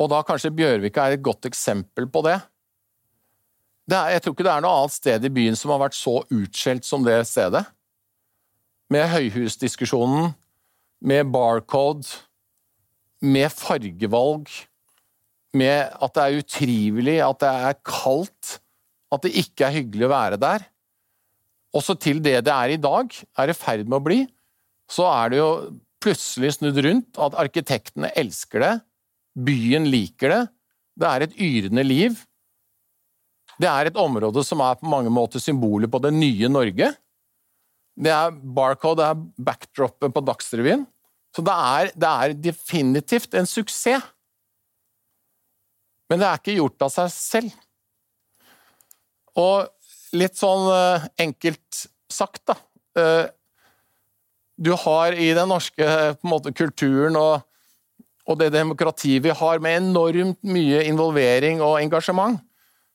[0.00, 2.38] og da kanskje Bjørvika er et godt eksempel på det,
[3.88, 6.18] er, jeg tror ikke det er noe annet sted i byen som har vært så
[6.24, 7.64] utskjelt som det stedet.
[8.92, 10.32] Med høyhusdiskusjonen,
[11.04, 12.06] med barcode,
[13.22, 14.48] med fargevalg,
[15.58, 18.58] med at det er utrivelig, at det er kaldt,
[19.14, 20.66] at det ikke er hyggelig å være der.
[21.76, 24.20] Også til det det er i dag, er i ferd med å bli,
[24.88, 25.50] så er det jo
[26.02, 28.74] plutselig snudd rundt at arkitektene elsker det,
[29.38, 30.44] byen liker det,
[30.98, 32.16] det er et yrende liv.
[33.58, 36.92] Det er et område som er på mange måter symbolet på det nye Norge.
[37.98, 40.84] Det er Barcode, det er backdropet på Dagsrevyen.
[41.34, 44.04] Så det er, det er, definitivt en suksess.
[46.08, 47.56] Men det er ikke gjort av seg selv.
[49.38, 49.66] Og
[50.16, 52.56] litt sånn uh, enkelt sagt, da
[52.98, 53.28] uh,
[54.56, 55.84] Du har i den norske
[56.26, 57.44] måte, kulturen og,
[58.26, 62.40] og det demokratiet vi har, med enormt mye involvering og engasjement,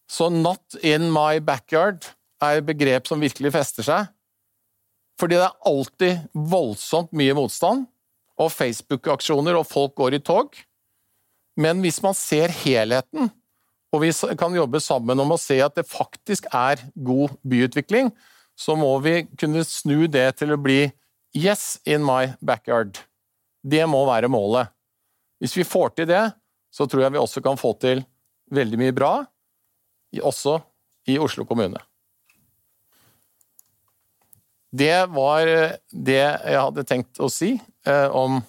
[0.09, 2.11] så 'not in my backyard'
[2.41, 4.12] er et begrep som virkelig fester seg.
[5.19, 7.88] Fordi det er alltid voldsomt mye motstand,
[8.41, 10.58] og Facebook-aksjoner, og folk går i tog.
[11.60, 13.30] Men hvis man ser helheten,
[13.93, 18.10] og vi kan jobbe sammen om å se at det faktisk er god byutvikling,
[18.58, 20.91] så må vi kunne snu det til å bli
[21.34, 22.97] 'yes in my backyard'.
[23.63, 24.69] Det må være målet.
[25.39, 26.34] Hvis vi får til det,
[26.71, 28.06] så tror jeg vi også kan få til
[28.52, 29.26] veldig mye bra,
[30.21, 30.62] også
[31.08, 31.80] i Oslo kommune.
[34.73, 35.45] Det var
[35.93, 37.53] det jeg hadde tenkt å si
[37.86, 38.39] eh, om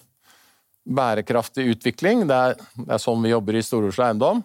[0.85, 2.25] bærekraftig utvikling.
[2.29, 4.41] Det er, det er sånn vi jobber i Stor-Oslo Eiendom.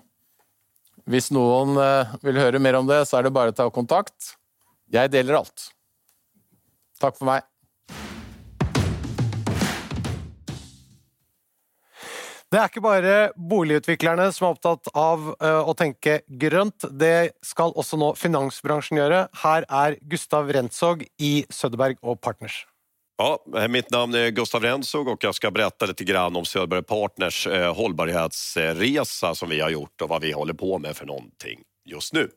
[1.11, 4.35] Hvis noen eh, vil høre mer om det, så er det bare å ta kontakt.
[4.93, 5.71] Jeg deler alt.
[7.01, 7.50] Takk for meg.
[12.51, 16.83] Det er ikke bare boligutviklerne som er opptatt av uh, å tenke grønt.
[16.91, 19.21] Det skal også nå finansbransjen gjøre.
[19.45, 22.65] Her er Gustav Rentzog i Søderberg og Partners.
[23.21, 23.37] Ja,
[23.71, 29.35] mitt navn er Gustav Rentzog og jeg skal berette litt om Söderberg Partners eh, holdbarhetsresa
[29.37, 31.29] som vi har gjort og hva vi holder på med for noe.
[31.85, 32.31] Just nu.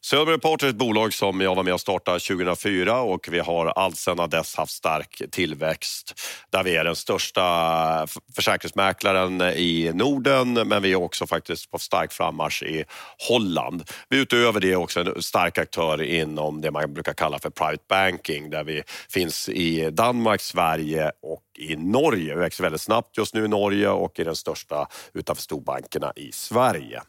[0.00, 3.66] Söderberg Partners är ett bolag som jag var med och startade 2004 och vi har
[3.66, 6.14] alltsedan dess haft stark tillväxt
[6.50, 12.12] där vi är den största försäkringsmäklaren i Norden men vi är också faktiskt på stark
[12.12, 12.84] frammarsch i
[13.28, 13.90] Holland.
[14.08, 17.84] Vi är utöver det också en stark aktör inom det man brukar kalla för private
[17.88, 22.34] banking där vi finns i Danmark, Sverige och i Norge.
[22.34, 26.32] Vi växer väldigt snabbt just nu i Norge och är den största utanför storbankerna i
[26.32, 27.02] Sverige.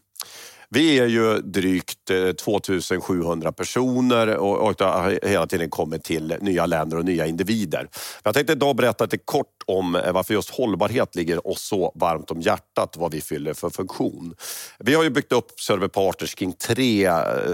[0.72, 2.12] Vi är ju drygt
[2.44, 7.90] 2700 personer och det har hela tiden kommit till nya länder och nya individer.
[8.24, 12.42] Jag tänkte idag berätta lite kort om varför just hållbarhet ligger oss så varmt om
[12.42, 14.36] hjärtat vad vi fyller för funktion.
[14.80, 17.12] Vi har ju byggt upp Söderberg Partners kring tre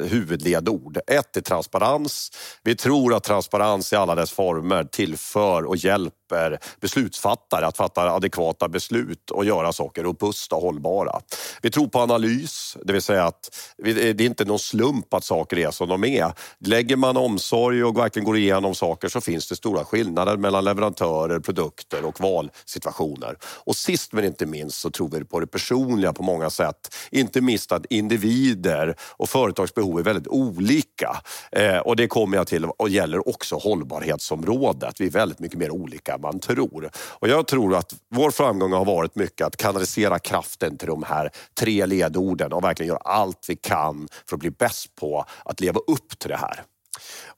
[0.10, 0.98] huvudledord.
[1.08, 2.32] Ett är transparens.
[2.64, 8.68] Vi tror att transparens i alla dess former tillför och hjälper beslutsfattare att fatta adekvata
[8.68, 11.20] beslut och göra saker robusta och hållbara.
[11.62, 15.58] Vi tror på analys, det vill säga att det är inte någon slump att saker
[15.60, 16.34] är som de är.
[16.60, 21.40] Lägger man omsorg och verkligen går igenom saker så finns det stora skillnader mellan leverantörer,
[21.40, 23.38] produkter och valsituationer.
[23.44, 26.96] Och sist men inte minst så tror vi på det personliga på många sätt.
[27.12, 31.22] Inte minst att individer och företagsbehov är väldigt olika.
[31.52, 35.02] Eh, och det kommer jag till och gäller också hållbarhetsområdet.
[35.02, 36.90] Vi är väldigt mycket mer olika än man tror.
[36.96, 41.30] Och jag tror att vår framgång har varit mycket att kanalisera kraften till de här
[41.60, 45.80] tre ledorden och verkligen göra allt vi kan för att bli bäst på att leva
[45.88, 46.64] upp till det här.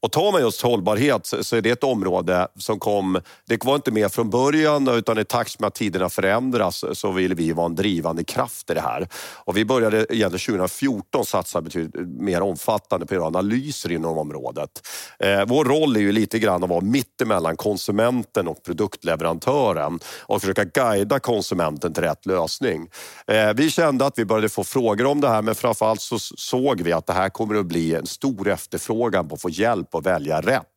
[0.01, 3.91] Och tar man just hållbarhet så är det ett område som kom, det var inte
[3.91, 7.75] med från början utan i takt med att tiderna förändras så ville vi vara en
[7.75, 9.07] drivande kraft i det här.
[9.35, 14.87] Och vi började egentligen 2014 satsa betydligt mer omfattande på analyser inom området.
[15.19, 20.63] Eh, vår roll är ju lite grann att vara mittemellan konsumenten och produktleverantören och försöka
[20.63, 22.89] guida konsumenten till rätt lösning.
[23.27, 26.81] Eh, vi kände att vi började få frågor om det här men framförallt så såg
[26.81, 30.05] vi att det här kommer att bli en stor efterfrågan på att få hjälp att
[30.05, 30.76] välja rätt.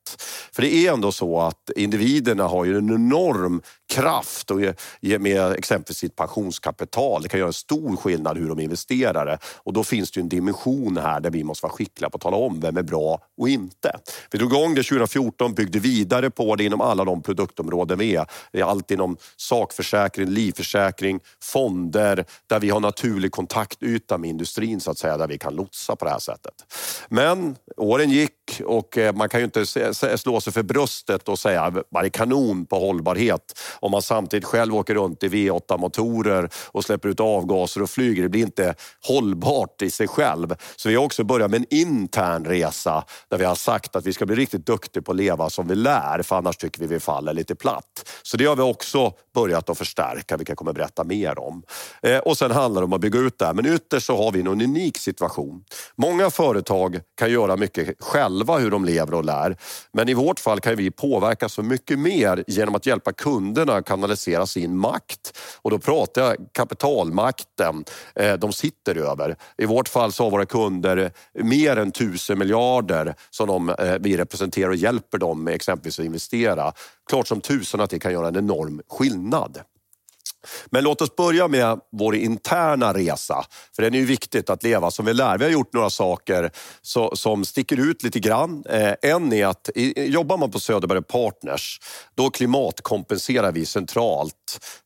[0.52, 4.60] För det är ändå så att individerna har ju en enorm kraft och
[5.20, 7.22] med exempelvis sitt pensionskapital.
[7.22, 9.38] Det kan göra en stor skillnad hur de investerar det.
[9.56, 12.36] Och då finns det en dimension här där vi måste vara skickliga på att tala
[12.36, 13.98] om vem är bra och inte.
[14.30, 18.26] Vi drog igång det 2014, byggde vidare på det inom alla de produktområden vi är.
[18.52, 24.90] Det är allt inom sakförsäkring, livförsäkring, fonder där vi har naturlig kontaktyta med industrin så
[24.90, 26.54] att säga, där vi kan lotsa på det här sättet.
[27.08, 31.72] Men åren gick och eh, man kan ju inte slå sig för bröstet och säga
[31.92, 37.08] man är kanon på hållbarhet om man samtidigt själv åker runt i V8-motorer och släpper
[37.08, 38.22] ut avgaser och flyger.
[38.22, 38.74] Det blir inte
[39.06, 40.56] hållbart i sig själv.
[40.76, 44.12] Så vi har också börjat med en intern resa där vi har sagt att vi
[44.12, 47.00] ska bli riktigt duktiga på att leva som vi lär för annars tycker vi vi
[47.00, 48.10] faller lite platt.
[48.22, 51.62] Så det har vi också börjat att förstärka, vilket jag kommer att berätta mer om.
[52.02, 53.54] Eh, och sen handlar det om att bygga ut det här.
[53.54, 55.64] Men ytterst så har vi en unik situation.
[55.96, 59.56] Många företag kan göra mycket själva hur de lever och lär.
[59.92, 64.46] Men i vårt fall kan vi påverka så mycket mer genom att hjälpa kunderna kanalisera
[64.46, 65.38] sin makt.
[65.62, 69.36] Och då pratar jag kapitalmakten eh, de sitter över.
[69.58, 74.16] I vårt fall så har våra kunder mer än tusen miljarder som de, eh, vi
[74.16, 76.72] representerar och hjälper dem med exempelvis att investera.
[77.10, 79.58] Klart som tusen att det kan göra en enorm skillnad.
[80.70, 83.44] Men låt oss börja med vår interna resa.
[83.76, 85.38] För den är ju viktigt att leva som vi lär.
[85.38, 86.50] Vi har gjort några saker
[86.82, 88.64] så, som sticker ut lite grann.
[88.68, 91.80] Eh, en är att i, jobbar man på Söderberg Partners,
[92.14, 94.34] då klimatkompenserar vi centralt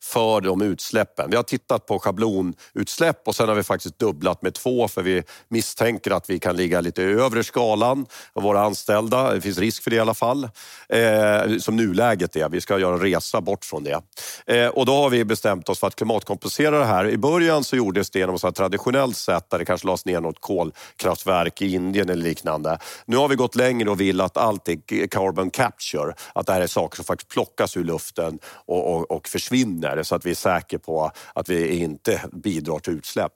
[0.02, 1.30] för de utsläppen.
[1.30, 5.22] Vi har tittat på schablonutsläpp och sen har vi faktiskt dubblat med två för vi
[5.48, 9.32] misstänker att vi kan ligga lite övre skalan av våra anställda.
[9.32, 10.48] Det finns risk för det i alla fall.
[10.88, 12.48] Eh, som nuläget är.
[12.48, 14.00] Vi ska göra en resa bort från det.
[14.46, 17.08] Eh, och då har vi bestämt oss för att klimatkompensera det här.
[17.08, 20.40] I början så gjordes det genom ett traditionellt sätt där det kanske lades ner något
[20.40, 22.78] kolkraftverk i Indien eller liknande.
[23.06, 26.14] Nu har vi gått längre och vill att allt är carbon capture.
[26.32, 30.14] Att det här är saker som faktiskt plockas ur luften och, och, och försvinner så
[30.14, 33.32] att vi är säkra på att vi inte bidrar till utsläpp.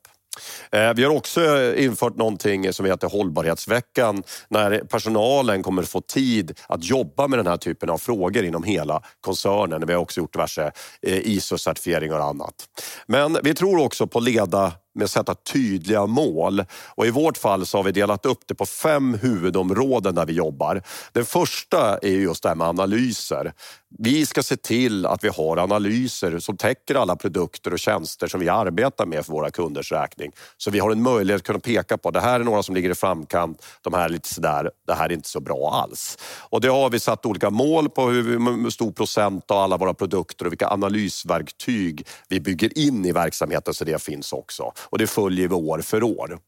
[0.73, 4.23] Eh, vi har også innført noe som heter holdbarhetsveckan,
[4.55, 9.87] når personalen kommer få tid å jobbe med denne typen av frågor inom hele koncernen.
[9.87, 10.71] Vi har også gjort diverse
[11.03, 12.69] eh, ISO-certifieringar och annat.
[13.07, 16.65] Men vi tror også på leda med att sätta tydliga mål.
[16.95, 20.33] Och I vårt fall så har vi delat upp det på fem huvudområden där vi
[20.33, 20.83] jobbar.
[21.13, 23.53] Den första är just det med analyser.
[23.99, 28.41] Vi ska se till att vi har analyser som täcker alla produkter och tjänster som
[28.41, 30.33] vi arbetar med för våra kunders räkning.
[30.57, 32.91] Så vi har en möjlighet att kunna peka på det här är några som ligger
[32.91, 36.19] i framkant, de här är lite sådär, det här är inte så bra alls.
[36.51, 40.47] Och det har vi satt olika mål på hur stor procent av alla våra produkter
[40.47, 44.73] och vilka analysverktyg vi bygger in i verksamheten så det finns också.
[44.91, 46.39] Och det följer vi år för år.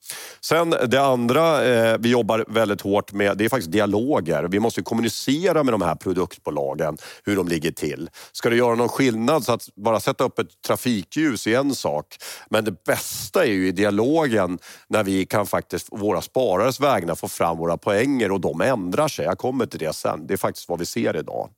[0.41, 4.49] Sen det andra eh, vi jobbar väldigt hårt med, det är faktiskt dialoger.
[4.51, 8.11] Vi måste kommunicera med de här produktbolagen hur de ligger till.
[8.33, 12.07] Ska det göra någon skillnad så att bara sätta upp ett trafikljus är en sak.
[12.51, 17.29] Men det bästa är ju i dialogen när vi kan faktiskt våra sparares vägnar få
[17.29, 19.25] fram våra poänger och de ändrar sig.
[19.25, 20.27] Jag kommer till det sen.
[20.27, 21.51] Det är faktiskt vad vi ser idag.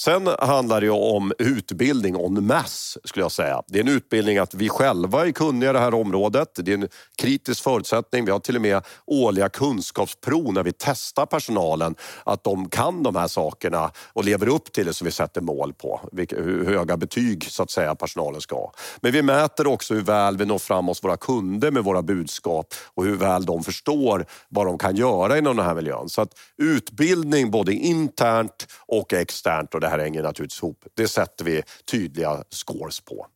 [0.00, 3.62] Sen handlar det om utbildning on mass, skulle jag säga.
[3.66, 6.48] Det är en utbildning att vi själva är kunniga i det här området.
[6.54, 8.24] Det är en kritisk förutsättning.
[8.24, 13.16] Vi har till och med årliga kunskapsprov när vi testar personalen, att de kan de
[13.16, 16.00] här sakerna och lever upp till det som vi sätter mål på.
[16.30, 18.72] Hur höga betyg så att säga personalen ska ha.
[19.00, 22.74] Men vi mäter också hur väl vi når fram hos våra kunder med våra budskap
[22.94, 26.08] och hur väl de förstår vad de kan göra inom den här miljön.
[26.08, 30.84] Så att utbildning både internt och externt och det här hänger naturligtvis ihop.
[30.96, 33.26] Det sätter vi tydliga scores på.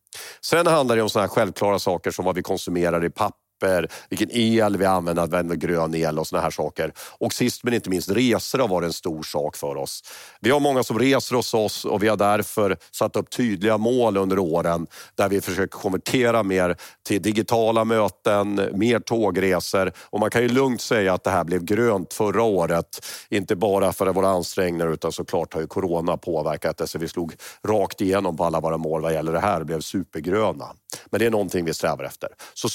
[0.41, 3.89] Sen handlar det om såna här självklara saker som vad vi konsumerar i papper papper,
[4.09, 6.93] vilken el vi använder, använder grön el och såna här saker.
[7.19, 10.03] Och sist men inte minst resor har varit en stor sak för oss.
[10.41, 14.17] Vi har många som reser hos oss och vi har därför satt upp tydliga mål
[14.17, 20.43] under åren där vi försöker konvertera mer till digitala möten, mer tågresor och man kan
[20.43, 23.07] ju lugnt säga att det här blev grönt förra året.
[23.29, 27.35] Inte bara för våra ansträngningar utan såklart har ju corona påverkat det så vi slog
[27.67, 30.67] rakt igenom på alla våra mål vad gäller det här blev supergröna.
[31.11, 32.29] Men det är någonting vi strävar efter.
[32.55, 32.69] Så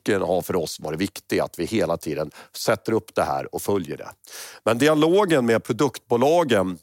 [0.00, 3.62] systematiken har för oss varit viktig, att vi hela tiden sätter upp det här och
[3.62, 4.08] följer det.
[4.64, 6.78] Men dialogen med produktbolagen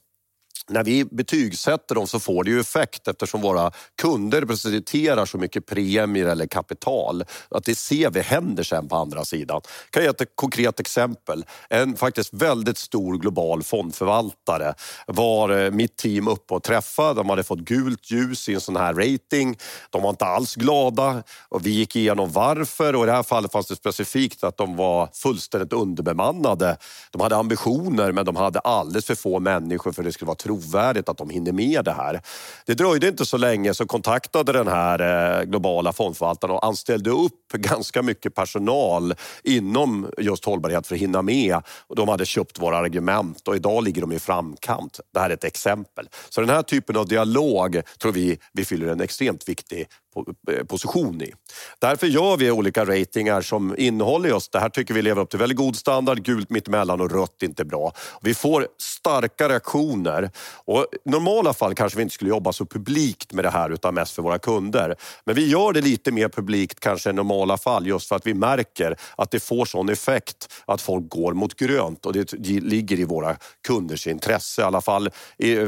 [0.69, 5.65] när vi betygsätter dem så får det ju effekt eftersom våra kunder presenterar så mycket
[5.65, 7.23] premier eller kapital.
[7.49, 9.61] Att det ser vi händer sen på andra sidan.
[9.63, 11.45] Jag kan ge ett konkret exempel.
[11.69, 14.73] En faktiskt väldigt stor global fondförvaltare
[15.07, 17.13] var eh, mitt team uppe och träffade.
[17.13, 19.57] De hade fått gult ljus i en sån här rating.
[19.89, 23.51] De var inte alls glada och vi gick igenom varför och i det här fallet
[23.51, 26.77] fanns det specifikt att de var fullständigt underbemannade.
[27.11, 30.56] De hade ambitioner men de hade alldeles för få människor för det skulle vara trovärdigt
[31.09, 32.21] att de hinner med det här.
[32.65, 37.51] Det dröjde inte så länge så kontaktade den här eh, globala fondförvaltaren och anställde upp
[37.53, 41.61] ganska mycket personal inom just hållbarhet för att hinna med.
[41.95, 44.99] De hade köpt våra argument och idag ligger de i framkant.
[45.13, 46.09] Det här är ett exempel.
[46.29, 49.87] Så den här typen av dialog tror vi, vi fyller en extremt viktig
[50.67, 51.33] position i.
[51.79, 55.39] Därför gör vi olika ratingar som innehåller just det här tycker vi lever upp till
[55.39, 57.93] väldigt god standard, gult mittemellan och rött inte bra.
[58.21, 60.23] Vi får starka reaktioner
[61.05, 64.15] i normala fall kanske vi inte skulle jobba så publikt med det här utan mest
[64.15, 64.95] för våra kunder.
[65.25, 68.33] Men vi gör det lite mer publikt kanske i normala fall just för att vi
[68.33, 73.03] märker att det får sån effekt att folk går mot grönt och det ligger i
[73.03, 75.09] våra kunders intresse i alla fall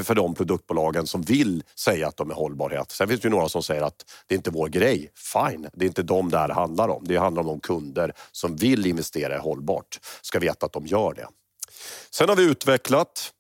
[0.04, 2.92] för de produktbolagen som vill säga att de är hållbarhet.
[2.92, 5.12] Sen finns det några som säger att det inte vår grej.
[5.16, 7.04] Fine, det är inte dem det här handlar om.
[7.08, 11.14] Det handlar om de kunder som vill investera i hållbart, ska veta att de gör
[11.14, 11.28] det.
[12.12, 13.34] Sen har vi utvecklat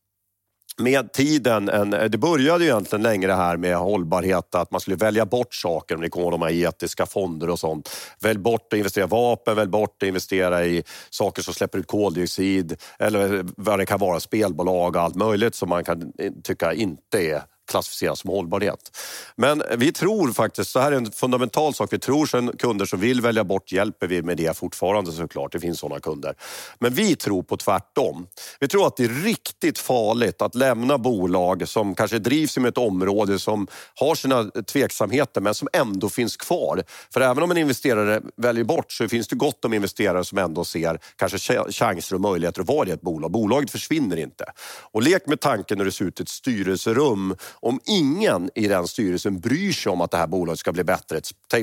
[0.80, 5.26] med tiden, en, det började ju egentligen längre här med hållbarhet, att man skulle välja
[5.26, 7.90] bort saker, om ni kommer ihåg de här etiska fonder och sånt.
[8.20, 11.88] Välj bort att investera i vapen, välj bort att investera i saker som släpper ut
[11.88, 17.20] koldioxid eller vad det kan vara, spelbolag och allt möjligt som man kan tycka inte
[17.20, 18.98] är klassificeras som hållbarhet.
[19.36, 23.00] Men vi tror faktiskt, så här är en fundamental sak, vi tror som kunder som
[23.00, 26.36] vill välja bort hjälper vi med det fortfarande såklart, det finns sådana kunder.
[26.80, 28.28] Men vi tror på tvärtom.
[28.60, 32.78] Vi tror att det är riktigt farligt att lämna bolag som kanske drivs inom ett
[32.78, 36.84] område som har sina tveksamheter men som ändå finns kvar.
[37.14, 40.66] För även om en investerare väljer bort så finns det gott om investerare som ändå
[40.66, 41.38] ser kanske
[41.72, 43.32] chanser och möjligheter att vara i ett bolag.
[43.32, 44.46] Bolaget försvinner inte.
[44.92, 49.40] Och lek med tanken när det ser ut ett styrelserum om ingen i den styrelsen
[49.40, 51.22] bryr sig om at det här bolaget ska bli bättre,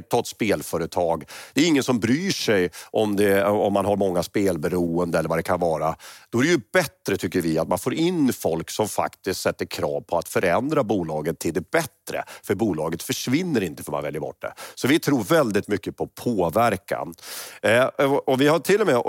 [0.08, 1.24] ta ett spelföretag.
[1.54, 5.38] Det är ingen som bryr sig om, det, om man har många spelberoende eller vad
[5.38, 5.96] det kan vara.
[6.30, 9.66] Då är det ju bättre, tycker vi, att man får in folk som faktiskt sätter
[9.66, 11.70] krav på att förändra bolaget till det
[12.06, 12.24] bättre.
[12.42, 14.52] För bolaget försvinner inte för man väljer bort det.
[14.74, 17.14] Så vi tror väldigt mycket på påverkan.
[17.62, 17.84] Eh,
[18.26, 19.02] och vi har till och med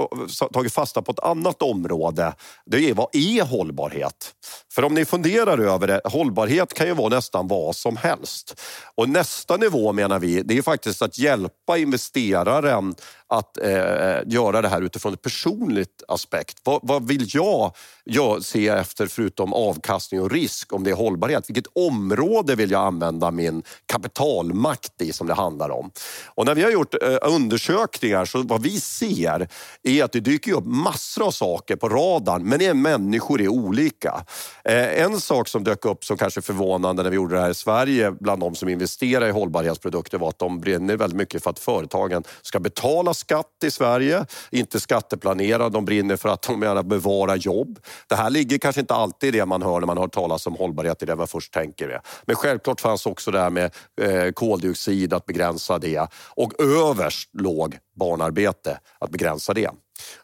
[0.53, 2.33] tagit fasta på ett annat område.
[2.65, 4.33] Det är vad är hållbarhet?
[4.73, 8.61] För om ni funderar över det, hållbarhet kan ju vara nästan vad som helst.
[8.95, 12.95] Och nästa nivå menar vi, det är faktiskt att hjälpa investeraren
[13.29, 16.57] att eh, göra det här utifrån ett personligt aspekt.
[16.63, 21.49] Vad, vad vill jag, jag se efter förutom avkastning och risk om det är hållbarhet?
[21.49, 25.91] Vilket område vill jag använda min kapitalmakt i som det handlar om?
[26.25, 29.49] Och när vi har gjort eh, undersökningar så vad vi ser
[29.83, 34.25] är att det dyker upp massor av saker på radarn men är människor är olika.
[34.63, 37.53] Eh, en sak som dök upp som kanske förvånande när vi gjorde det här i
[37.53, 41.59] Sverige bland de som investerar i hållbarhetsprodukter var att de brinner väldigt mycket för att
[41.59, 45.69] företagen ska betala skatt i Sverige, inte skatteplanera.
[45.69, 47.79] De brinner för att de gärna bevara jobb.
[48.07, 50.55] Det här ligger kanske inte alltid i det man hör när man hör talas om
[50.55, 52.01] hållbarhet, i det man först tänker det.
[52.25, 57.77] Men självklart fanns också det här med eh, koldioxid, att begränsa det och överst låg
[57.95, 59.69] barnarbete, att begränsa det.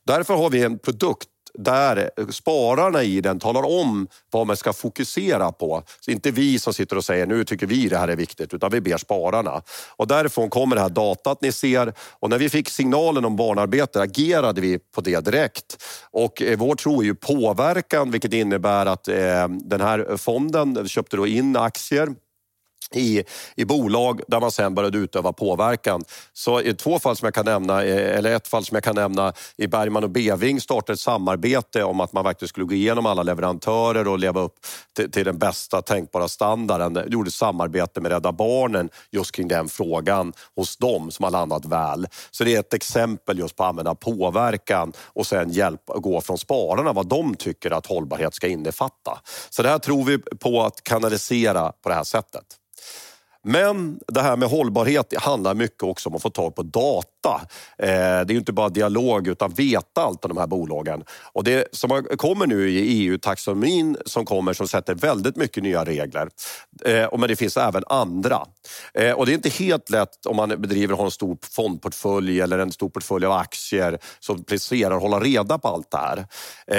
[0.06, 1.28] Därför har vi en produkt
[1.58, 5.84] där spararna i den talar om vad man ska fokusera på.
[6.00, 8.72] Så inte vi som sitter och säger nu tycker vi det här är viktigt utan
[8.72, 9.62] vi ber spararna.
[9.96, 14.02] Och därifrån kommer det här datat ni ser och när vi fick signalen om barnarbete
[14.02, 15.84] agerade vi på det direkt.
[16.12, 21.28] Och eh, vår tro är ju påverkan vilket innebär att eh, den fonden köpte då
[21.28, 22.10] in aktier
[22.96, 23.24] i,
[23.56, 26.04] i bolag där man sen började utöva påverkan.
[26.34, 28.96] Så i två fall som jag kan nämna, eh, eller ett fall som jag kan
[28.96, 33.06] nämna, i Bergman och Beving startade ett samarbete om att man faktiskt skulle gå igenom
[33.06, 34.56] alla leverantörer och leva upp
[34.96, 36.94] till, till den bästa tänkbara standarden.
[36.94, 41.66] Det gjorde samarbete med Rädda Barnen just kring den frågan hos dem som har landat
[41.66, 42.08] väl.
[42.32, 46.38] Så det är ett exempel just på att använda påverkan och sen hjälp gå från
[46.38, 49.22] spararna vad de tycker att hållbarhet ska innefatta.
[49.50, 52.46] Så det här tror vi på att kanalisera på det här sättet.
[53.44, 57.08] Men det här med hållbarhet handlar mycket också om att få tag på data.
[57.30, 61.04] Eh, det är ju inte bara dialog utan veta allt om de här bolagen.
[61.34, 66.30] Och det som kommer nu i EU-taxonomin som kommer som sätter väldigt mycket nya regler.
[66.86, 68.46] Eh, men det finns även andra.
[68.94, 72.60] Eh, och det är inte helt lätt om man bedriver har en stor fondportfölj eller
[72.60, 76.26] en stor portfölj av aktier som placerar och hålla reda på allt det här.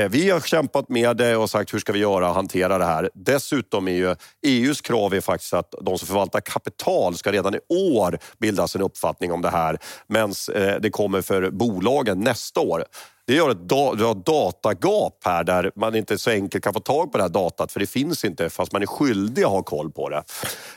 [0.08, 3.10] Vi har kämpat med det och sagt hur ska vi göra och hantera det här.
[3.14, 4.16] Dessutom är ju
[4.46, 8.82] EUs krav är faktiskt att de som förvaltar kapital ska redan i år bilda sin
[8.82, 12.84] uppfattning om det här medan eh, det kommer för bolagen nästa år.
[13.26, 17.18] Det gör ett da datagap här där man inte så enkelt kan få tag på
[17.18, 20.08] det här datat för det finns inte fast man är skyldig att ha koll på
[20.08, 20.22] det.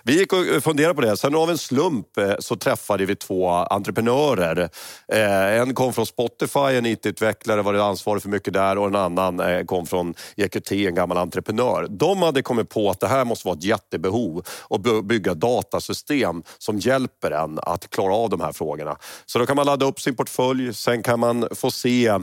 [0.04, 1.18] Vi gick och funderade på det.
[1.18, 4.70] Sen av en slump eh, så träffade vi två entreprenörer.
[5.12, 9.40] Eh, en kom från Spotify, en IT-utvecklare, var ansvarig för mycket där och en annan
[9.40, 11.88] eh, kom från EQT, en gammal entreprenör.
[11.90, 16.80] De hade kommit på att det här måste vara ett jättebehov att bygga datasystem som
[16.80, 18.98] hjälper en att klara av de här frågorna.
[19.26, 22.20] Så då kan man ladda upp sin portfölj, sen kan man få se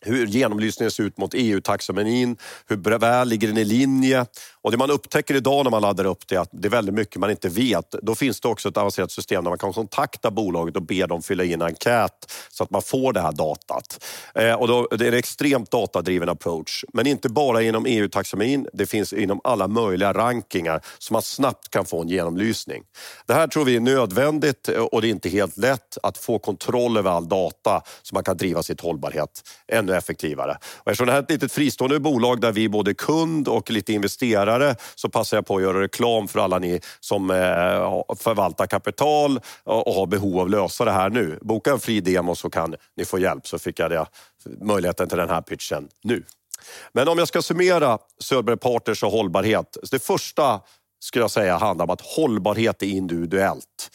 [0.00, 2.36] hur genomlysningen ser ut mot EU-taxonomin,
[2.66, 4.26] hur väl ligger den i linje?
[4.62, 6.94] Och det man upptäcker idag när man laddar upp det är att det är väldigt
[6.94, 7.90] mycket man inte vet.
[8.02, 11.22] Då finns det också ett avancerat system där man kan kontakta bolaget och be dem
[11.22, 14.04] fylla i en enkät så att man får det här datat.
[14.34, 16.84] Eh, och då, det är en extremt datadriven approach.
[16.92, 21.84] Men inte bara inom EU-taxonomin, det finns inom alla möjliga rankingar så man snabbt kan
[21.84, 22.82] få en genomlysning.
[23.26, 26.96] Det här tror vi är nödvändigt och det är inte helt lätt att få kontroll
[26.96, 30.58] över all data så man kan driva sitt hållbarhet ännu effektivare.
[30.76, 33.70] Och eftersom det här är ett litet fristående bolag där vi är både kund och
[33.70, 37.36] lite investerare så passar jag på att göra reklam för alla ni som eh,
[38.18, 41.38] förvaltar kapital och har behov av att lösa det här nu.
[41.42, 44.06] Boka en fri demo så kan ni få hjälp så fick jag det,
[44.60, 46.24] möjligheten till den här pitchen nu.
[46.92, 49.76] Men om jag ska summera Söderberg Partners och hållbarhet.
[49.90, 50.60] Det första
[51.00, 53.90] skulle jag säga handlar om att hållbarhet är individuellt.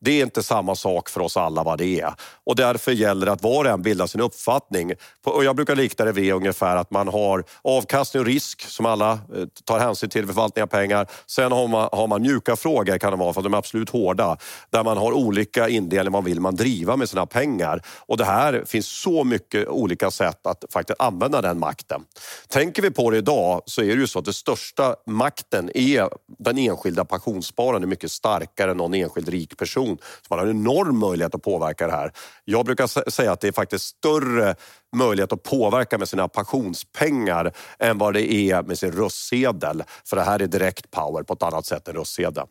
[0.00, 2.14] Det är inte samma sak för oss alla vad det är.
[2.46, 4.92] Och därför gäller det att var och en bildar sin uppfattning.
[5.24, 9.12] Och jag brukar likna det vid ungefär att man har avkastning och risk som alla
[9.12, 9.18] eh,
[9.64, 11.06] tar hänsyn till vid förvaltning av pengar.
[11.26, 14.36] Sen har man, har man mjuka frågor kan det vara, för de är absolut hårda.
[14.70, 17.82] Där man har olika indelningar, vad vill man driva med sina pengar?
[17.98, 22.04] Och det här finns så mycket olika sätt att faktiskt använda den makten.
[22.48, 26.08] Tänker vi på det idag så är det ju så att den största makten är
[26.38, 29.98] den enskilda pensionsspararen är mycket starkare än någon enskild rik person person.
[30.30, 32.12] Man har en enorm möjlighet att påverka det här.
[32.44, 34.54] Jag brukar säga att det är faktiskt större
[34.96, 39.82] möjlighet att påverka med sina pensionspengar än vad det är med sin röstsedel.
[40.04, 42.46] För det här är direkt power på ett annat sätt än röstsedeln.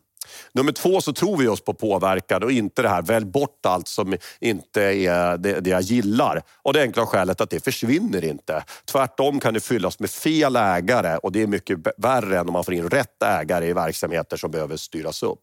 [0.52, 3.88] Nummer två så tror vi oss på påverkan och inte det här välj bort allt
[3.88, 6.42] som inte är det, det jag gillar.
[6.62, 8.64] Och det enkla skälet att det försvinner inte.
[8.84, 12.64] Tvärtom kan det fyllas med fel ägare och det är mycket värre än om man
[12.64, 15.42] får in rätt ägare i verksamheter som behöver styras upp.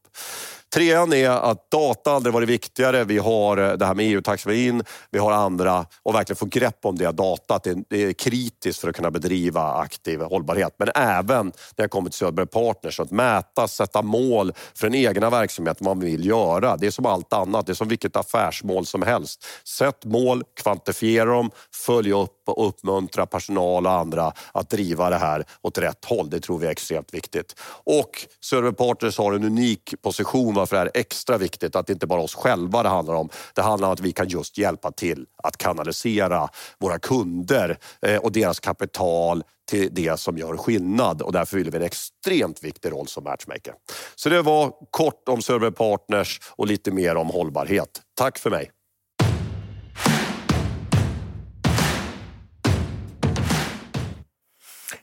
[0.74, 3.04] Trean är att data aldrig varit viktigare.
[3.04, 6.98] Vi har eh, det här med EU-taxonomin, vi har andra och verkligen få grepp om
[6.98, 7.68] det datat.
[7.90, 10.76] Det, är kritiskt för att kunna bedriva aktiv hållbarhet.
[10.78, 15.30] Men även när det kommer till Söderberg Partners, att mäta, sätta mål för den egna
[15.30, 16.78] verksamhet man vill göra.
[16.78, 19.46] Det är som allt annat, det är som vilket affärsmål som helst.
[19.64, 21.52] Sätt mål, kvantifiera dem,
[21.86, 26.30] följ upp och uppmuntra personal och andra att driva det här åt rätt håll.
[26.30, 27.56] Det tror vi är extremt viktigt.
[27.84, 32.08] Och Survey Partners har en unik position varför det är extra viktigt att det inte
[32.08, 33.30] bara oss själva det handlar om.
[33.56, 38.32] Det handlar om att vi kan just hjälpa till att kanalisera våra kunder eh, och
[38.32, 43.08] deras kapital till det som gör skillnad och därför fyller vi en extremt viktig roll
[43.08, 43.74] som matchmaker.
[44.16, 48.02] Så det var kort om Survey Partners och lite mer om hållbarhet.
[48.18, 48.77] Tack för mig!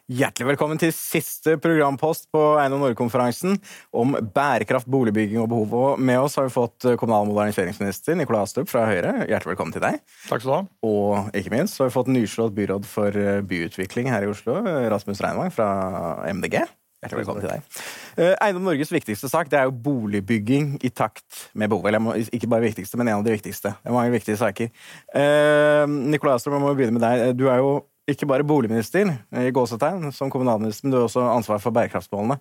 [0.05, 3.55] Hjertelig velkommen til siste programpost på Eiendom Norge-konferansen
[3.97, 5.71] om bærekraft, boligbygging og behov.
[5.79, 9.15] Og med oss har vi fått kommunal- og moderniseringsminister Nikolai Astrup fra Høyre.
[9.25, 10.03] Hjertelig velkommen til deg.
[10.29, 10.61] Takk skal du ha.
[10.85, 13.17] Og ikke minst så har vi fått nyslått byråd for
[13.49, 14.59] byutvikling her i Oslo,
[14.93, 15.71] Rasmus Reinvang fra
[16.37, 16.59] MDG.
[17.01, 17.81] Hjertelig velkommen til deg.
[18.45, 21.89] Eiendom Norges viktigste sak det er jo boligbygging i takt med behov.
[21.89, 23.73] Eller ikke bare viktigste, men en av de viktigste.
[23.81, 24.69] Det er mange viktige saker.
[25.97, 27.33] Nikolai Astrup, jeg må begynne med deg.
[27.41, 27.75] Du er jo
[28.11, 29.09] ikke bare boligminister
[29.41, 32.37] i gåsetegn som kommunalminister, men du har også ansvar for bærekraftsmålene.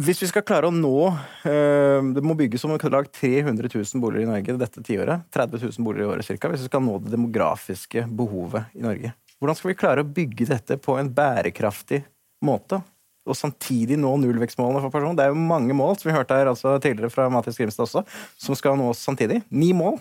[0.00, 1.10] Hvis vi skal klare å nå
[1.44, 5.26] Det må bygges om lag 300 000 boliger i Norge dette tiåret.
[5.34, 9.12] 30 000 boliger i året cirka, hvis vi skal nå det demografiske behovet i Norge.
[9.40, 12.02] Hvordan skal vi klare å bygge dette på en bærekraftig
[12.44, 12.80] måte?
[13.28, 15.16] Og samtidig nå nullvekstmålene for personen.
[15.18, 18.02] Det er jo mange mål, som vi hørte her altså tidligere fra Mathias Grimstad også,
[18.40, 19.42] som skal nås samtidig.
[19.52, 20.00] Ni mål,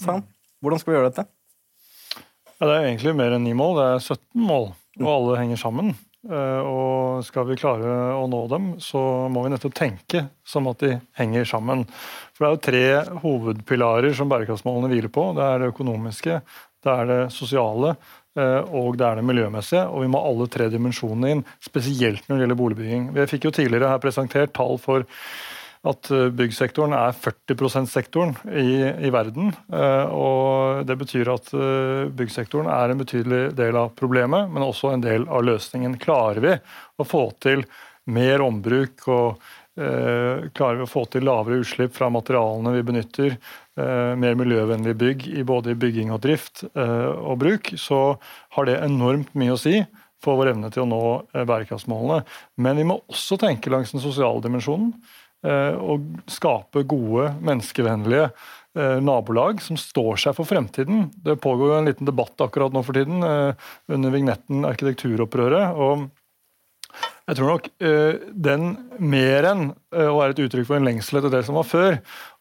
[0.00, 0.24] sa han.
[0.62, 1.26] Hvordan skal vi gjøre dette?
[2.60, 4.66] Ja, det er egentlig mer enn ni mål, det er 17 mål,
[5.00, 5.94] og alle henger sammen.
[6.28, 9.00] Og skal vi klare å nå dem, så
[9.32, 11.86] må vi nettopp tenke som at de henger sammen.
[12.36, 15.30] For det er jo tre hovedpilarer som bærekraftsmålene hviler på.
[15.38, 16.36] Det er det økonomiske,
[16.84, 17.94] det er det sosiale
[18.38, 19.86] og det er det miljømessige.
[19.90, 23.08] Og vi må alle tre dimensjonene inn, spesielt når det gjelder boligbygging.
[23.16, 25.06] Vi fikk jo tidligere her presentert tall for
[25.88, 29.52] at byggsektoren er 40 %-sektoren i, i, verden.
[30.12, 31.48] og Det betyr at
[32.16, 35.96] byggsektoren er en betydelig del av problemet, men også en del av løsningen.
[36.02, 36.52] Klarer vi
[37.00, 37.64] å få til
[38.12, 39.40] mer ombruk og
[39.80, 43.38] klarer vi å få til lavere utslipp fra materialene vi benytter,
[44.20, 48.18] mer miljøvennlige bygg i både bygging og drift og bruk, så
[48.56, 49.78] har det enormt mye å si
[50.20, 51.02] for vår evne til å nå
[51.32, 52.20] bærekraftsmålene.
[52.60, 54.92] Men vi må også tenke langs den sosiale dimensjonen
[55.40, 58.26] og skape gode, menneskevennlige
[59.02, 61.06] nabolag som står seg for fremtiden.
[61.24, 65.72] Det pågår jo en liten debatt akkurat nå for tiden under vignetten Arkitekturopprøret.
[65.74, 66.10] og
[67.30, 67.66] jeg tror nok
[68.46, 71.98] den mer enn å være et uttrykk for en lengsel etter det som var før,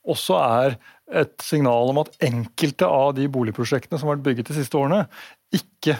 [0.10, 0.78] også er
[1.22, 5.04] et signal om at enkelte av de boligprosjektene som har vært bygget de siste årene,
[5.54, 5.98] ikke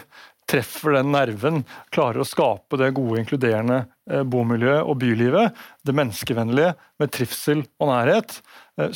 [0.50, 1.62] treffer den nerven,
[1.94, 3.84] klarer å skape det gode, inkluderende
[4.26, 5.54] bomiljøet og bylivet,
[5.86, 8.40] det menneskevennlige med trivsel og nærhet,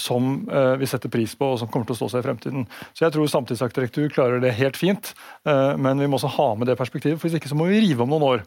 [0.00, 0.40] som
[0.80, 2.64] vi setter pris på og som kommer til å stå seg i fremtiden.
[2.96, 5.12] Så jeg tror samtidsarkitektur klarer det helt fint,
[5.46, 8.02] men vi må også ha med det perspektivet, for hvis ikke så må vi rive
[8.02, 8.44] om noen år.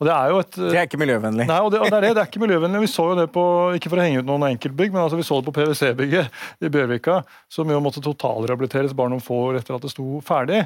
[0.00, 0.56] Og Det er jo et...
[0.58, 1.46] Det er ikke miljøvennlig.
[1.46, 2.80] Nei, og det, og det, er det, det er ikke miljøvennlig.
[2.82, 3.44] Vi så jo det på,
[3.78, 6.70] ikke for å henge ut noen enkeltbygg, men altså vi så det på PwC-bygget i
[6.74, 7.20] Bjørvika,
[7.52, 10.64] som jo måtte totalrehabiliteres bare noen få år etter at det sto ferdig.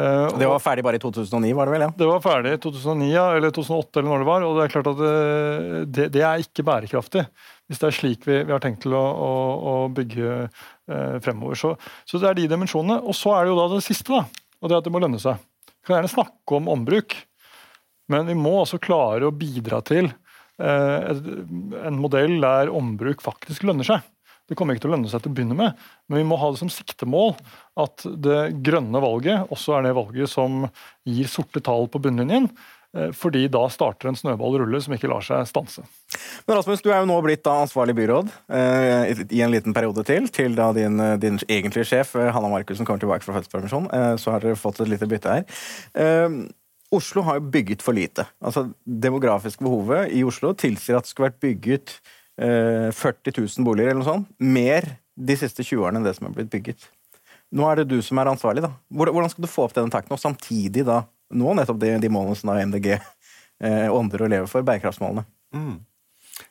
[0.00, 1.86] Uh, det var ferdig bare i 2009, var det vel?
[1.86, 1.92] ja?
[2.00, 4.48] Det var ferdig i 2009, ja, eller 2008, eller når det var.
[4.48, 5.06] Og det er klart at
[6.00, 7.28] det, det er ikke bærekraftig.
[7.70, 11.58] Hvis det er slik vi, vi har tenkt til å, å, å bygge uh, fremover.
[11.60, 13.02] Så, så, det er de dimensjonene.
[13.04, 14.24] Og så er det jo da det siste, da.
[14.60, 15.38] Og det er at det må lønne seg.
[15.68, 17.14] Vi kan gjerne snakke om ombruk.
[18.10, 20.10] Men vi må også klare å bidra til
[20.60, 24.02] en modell der ombruk faktisk lønner seg.
[24.50, 25.78] Det kommer ikke til å lønne seg til å begynne med,
[26.10, 27.36] men vi må ha det som siktemål
[27.78, 30.64] at det grønne valget også er det valget som
[31.06, 32.50] gir sorte tall på bunnlinjen.
[32.90, 35.84] Fordi da starter en snøballrulle som ikke lar seg stanse.
[36.42, 40.26] Men Rasmus, Du er jo nå blitt ansvarlig byråd eh, i en liten periode til.
[40.34, 43.86] Til da din, din egentlige sjef Hanna Markussen kommer tilbake fra fødselspermisjon.
[43.94, 45.62] Eh, så har dere fått et lite bytte her.
[46.94, 48.24] Oslo har jo bygget for lite.
[48.42, 51.92] Altså, demografiske behovet i Oslo tilsier at det skulle vært bygget
[52.40, 54.32] eh, 40 000 boliger eller noe sånt.
[54.42, 56.88] Mer de siste 20 årene enn det som er blitt bygget.
[57.54, 58.64] Nå er det du som er ansvarlig.
[58.64, 58.72] da.
[58.90, 62.38] Hvordan skal du få opp denne takten, og samtidig da nå nettopp de, de målene
[62.38, 65.26] som da MDG eh, og lever for, bærekraftsmålene?
[65.54, 65.78] Mm.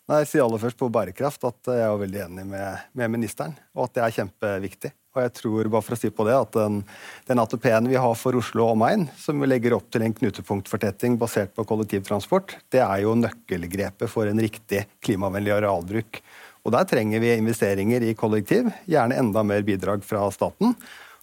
[0.09, 3.51] Nei, Jeg sier aller først på bærekraft at jeg er veldig enig med, med ministeren,
[3.77, 4.89] og at det er kjempeviktig.
[5.13, 6.79] Og jeg tror, bare for å si på det, at den,
[7.27, 11.19] den ATP-en vi har for Oslo og omegn, som vi legger opp til en knutepunktfortetting
[11.21, 16.21] basert på kollektivtransport, det er jo nøkkelgrepet for en riktig klimavennlig arealbruk
[16.65, 20.73] Og Der trenger vi investeringer i kollektiv, gjerne enda mer bidrag fra staten.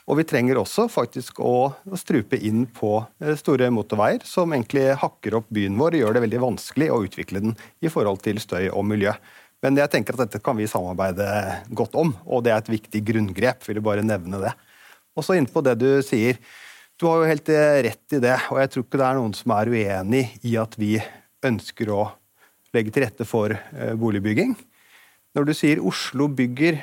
[0.06, 5.40] Og vi trenger også faktisk å strupe inn på eh, store motorveier, som egentlig hakker
[5.40, 8.68] opp byen vår og gjør det veldig vanskelig å utvikle den i forhold til støy
[8.68, 9.16] og miljø.
[9.64, 11.26] Men jeg tenker at dette kan vi samarbeide
[11.74, 13.66] godt om, og det er et viktig grunngrep.
[13.66, 14.54] vil jeg bare nevne det.
[15.16, 16.38] Og så inn på det du sier.
[17.00, 19.34] Du har jo helt eh, rett i det, og jeg tror ikke det er noen
[19.34, 20.94] som er uenig i at vi
[21.44, 22.04] ønsker å
[22.76, 24.54] legge til rette for eh, boligbygging.
[25.36, 26.78] Når du sier Oslo bygger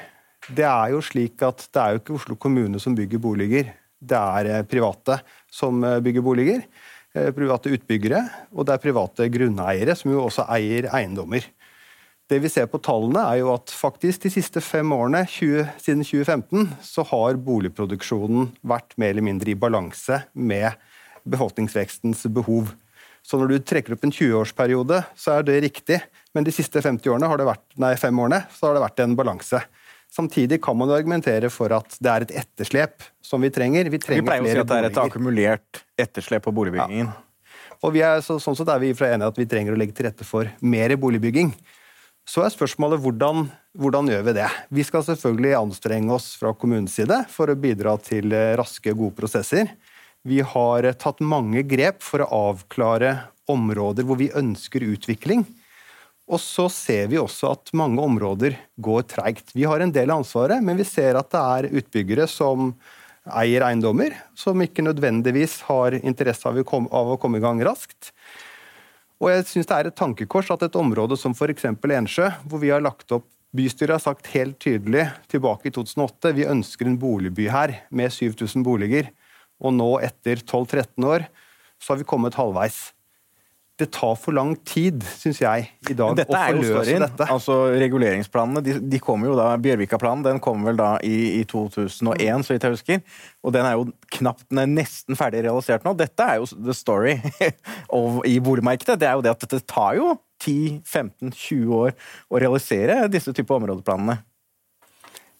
[0.51, 3.71] det er jo slik at det er jo ikke Oslo kommune som bygger boliger.
[4.03, 5.21] Det er eh, private
[5.51, 6.65] som eh, bygger boliger.
[7.13, 11.45] Eh, private utbyggere, og det er private grunneiere som jo også eier eiendommer.
[12.31, 16.01] Det vi ser på tallene, er jo at faktisk de siste fem årene, 20, siden
[16.07, 20.71] 2015, så har boligproduksjonen vært mer eller mindre i balanse med
[21.29, 22.71] befolkningsvekstens behov.
[23.23, 26.01] Så når du trekker opp en 20-årsperiode, så er det riktig,
[26.33, 29.03] men de siste 50 årene har det vært, nei, fem årene så har det vært
[29.05, 29.61] en balanse.
[30.13, 33.87] Samtidig kan man jo argumentere for at det er et etterslep som vi trenger.
[33.89, 37.09] Vi, trenger vi pleier å si at det er et akkumulert etterslep på boligbyggingen.
[37.09, 37.79] Ja.
[37.83, 40.07] Og er, så, sånn sett er vi fra enige at vi trenger å legge til
[40.07, 41.49] rette for mer boligbygging.
[42.29, 44.51] Så er spørsmålet hvordan, hvordan gjør vi det?
[44.71, 49.17] Vi skal selvfølgelig anstrenge oss fra kommunens side for å bidra til eh, raske, gode
[49.17, 49.73] prosesser.
[50.23, 53.17] Vi har tatt mange grep for å avklare
[53.51, 55.43] områder hvor vi ønsker utvikling.
[56.33, 59.53] Og så ser vi også at mange områder går treigt.
[59.53, 62.71] Vi har en del av ansvaret, men vi ser at det er utbyggere som
[63.39, 68.11] eier eiendommer, som ikke nødvendigvis har interesse av å komme i gang raskt.
[69.21, 71.69] Og jeg synes det er et tankekors at et område som f.eks.
[71.69, 76.47] Ensjø, hvor vi har lagt opp Bystyret har sagt helt tydelig tilbake i 2008 vi
[76.49, 79.11] ønsker en boligby her med 7000 boliger.
[79.61, 81.27] Og nå, etter 12-13 år,
[81.77, 82.87] så har vi kommet halvveis
[83.81, 87.25] det tar for lang tid, syns jeg, i dag forløse dette.
[87.33, 92.45] Altså, reguleringsplanene de, de kommer jo da, Bjørvika-planen den kom vel da i, i 2001,
[92.45, 92.99] så vidt jeg husker.
[93.41, 93.87] Og den er jo
[94.19, 95.95] knapt, den er nesten ferdig realisert nå.
[95.97, 97.15] Dette er jo the story
[98.33, 98.99] i boligmarkedet.
[99.01, 100.11] Det er jo det at dette tar jo
[100.43, 101.97] 10-15-20 år
[102.29, 104.19] å realisere disse typer områdeplanene.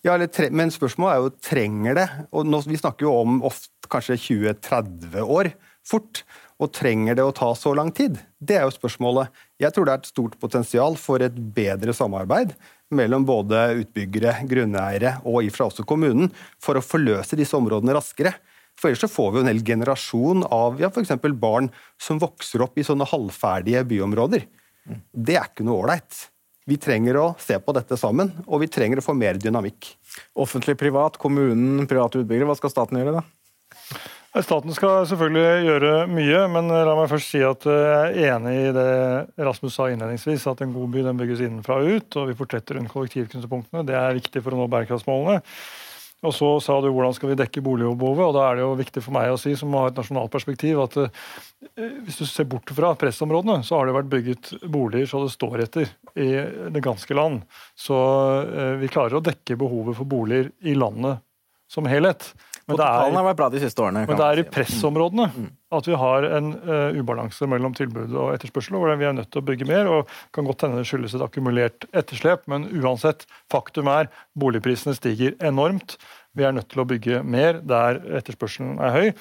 [0.04, 0.18] Ja,
[0.52, 2.08] Men spørsmålet er jo trenger det?
[2.36, 5.54] Og nå, Vi snakker jo om ofte, kanskje 20-30 år
[5.88, 6.24] fort.
[6.62, 8.20] Og trenger det å ta så lang tid?
[8.40, 9.32] Det er jo spørsmålet.
[9.62, 12.54] Jeg tror det er et stort potensial for et bedre samarbeid
[12.94, 16.30] mellom både utbyggere, grunneiere og ifra også kommunen
[16.62, 18.36] for å forløse disse områdene raskere.
[18.80, 21.14] For ellers så får vi en hel generasjon av ja, f.eks.
[21.42, 21.70] barn
[22.02, 24.46] som vokser opp i sånne halvferdige byområder.
[25.14, 26.28] Det er ikke noe ålreit.
[26.70, 29.90] Vi trenger å se på dette sammen, og vi trenger å få mer dynamikk.
[30.40, 32.48] Offentlig-privat, kommunen, private utbyggere.
[32.48, 33.43] Hva skal staten gjøre, da?
[34.42, 38.72] Staten skal selvfølgelig gjøre mye, men la meg først si at jeg er enig i
[38.74, 38.86] det
[39.46, 42.80] Rasmus sa innledningsvis, at en god by den bygges innenfra og ut, og vi fortetter
[42.80, 43.84] rundt kollektivknutepunktene.
[43.86, 45.44] Det er viktig for å nå bærekraftsmålene.
[46.24, 49.04] Og så sa du hvordan skal vi dekke boligbehovet, og da er det jo viktig
[49.04, 52.72] for meg å si, som har et nasjonalt perspektiv, at eh, hvis du ser bort
[52.74, 56.32] fra pressområdene, så har det vært bygget boliger så det står etter i
[56.74, 57.44] det ganske land.
[57.78, 58.00] Så
[58.48, 61.22] eh, vi klarer å dekke behovet for boliger i landet
[61.70, 62.32] som helhet.
[62.70, 64.06] Men det, er, har vært bra de siste årene.
[64.08, 65.48] Men det er i pressområdene mm.
[65.76, 69.42] at vi har en uh, ubalanse mellom tilbud og etterspørsel, hvor vi er nødt til
[69.42, 69.90] å bygge mer.
[69.92, 74.08] og kan godt hende det skyldes et akkumulert etterslep, men uansett, faktum er
[74.40, 75.98] boligprisene stiger enormt.
[76.38, 79.12] Vi er nødt til å bygge mer der etterspørselen er høy.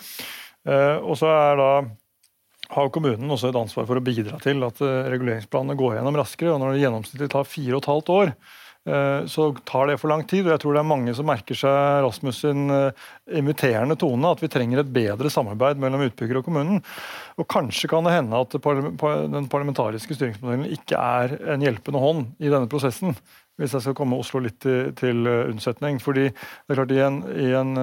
[0.63, 1.73] Uh, og så er da
[2.73, 6.55] har kommunen også et ansvar for å bidra til at uh, reguleringsplanene går gjennom raskere.
[6.55, 10.11] og Når det gjennomsnittlig tar fire og et halvt år, Eh, så tar det for
[10.11, 10.47] lang tid.
[10.47, 13.05] og Jeg tror det er mange som merker seg Rasmus sin eh,
[13.39, 16.83] inviterende tone, at vi trenger et bedre samarbeid mellom utbygger og kommunen.
[17.39, 22.51] Og Kanskje kan det hende at den parlamentariske styringsmodellen ikke er en hjelpende hånd i
[22.51, 23.15] denne prosessen.
[23.61, 26.03] Hvis jeg skal komme Oslo litt til, til eh, unnsetning.
[26.03, 27.75] fordi det er klart I en, i en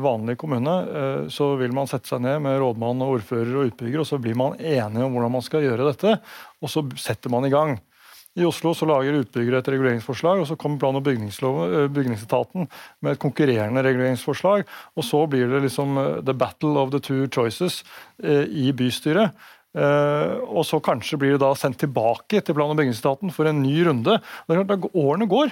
[0.00, 4.08] vanlig kommune så vil man sette seg ned med rådmann, og ordfører og utbygger, og
[4.08, 6.16] så blir man enige om hvordan man skal gjøre dette.
[6.64, 7.76] Og så setter man i gang.
[8.34, 12.66] I Oslo så lager utbyggere et reguleringsforslag, og så kommer plan- og eh, bygningsetaten
[13.04, 14.64] med et konkurrerende reguleringsforslag.
[14.98, 17.84] Og så blir det liksom eh, the battle of the two choices
[18.22, 19.34] eh, i bystyret.
[19.74, 23.80] Og så kanskje blir det da sendt tilbake til plan- og bygningsetaten for en ny
[23.82, 24.20] runde.
[24.46, 25.50] Det er klart, Årene går.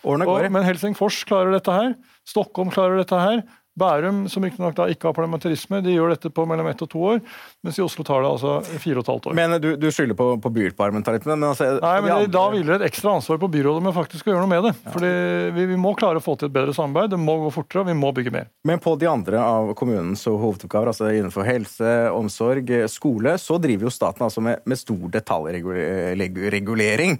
[0.00, 0.46] Årene går.
[0.46, 1.92] Og, men Helsingfors klarer dette her.
[2.24, 3.42] Stockholm klarer dette her.
[3.78, 6.98] Bærum, som riktignok ikke, ikke har parlamentarisme, de gjør dette på mellom ett og to
[7.06, 7.20] år,
[7.64, 9.36] mens i Oslo tar det altså fire og et halvt år.
[9.38, 11.38] Men du, du skylder på, på byparlamentarismen?
[11.38, 13.94] men altså Nei, men det, Da andre- hviler det et ekstra ansvar på byrådet med
[13.96, 14.72] faktisk å gjøre noe med det.
[14.90, 15.12] Fordi
[15.56, 17.92] vi, vi må klare å få til et bedre samarbeid, det må gå fortere, og
[17.92, 18.50] vi må bygge mer.
[18.66, 23.94] Men på de andre av kommunens hovedoppgaver, altså innenfor helse, omsorg, skole, så driver jo
[23.94, 27.16] staten altså med, med stor detaljregulering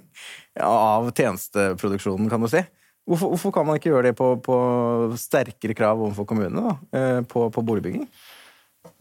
[0.61, 2.59] av tjenesteproduksjonen, kan du si.
[3.09, 4.57] Hvorfor, hvorfor kan man ikke gjøre det på, på
[5.19, 8.05] sterkere krav overfor kommunene eh, på, på boligbygging?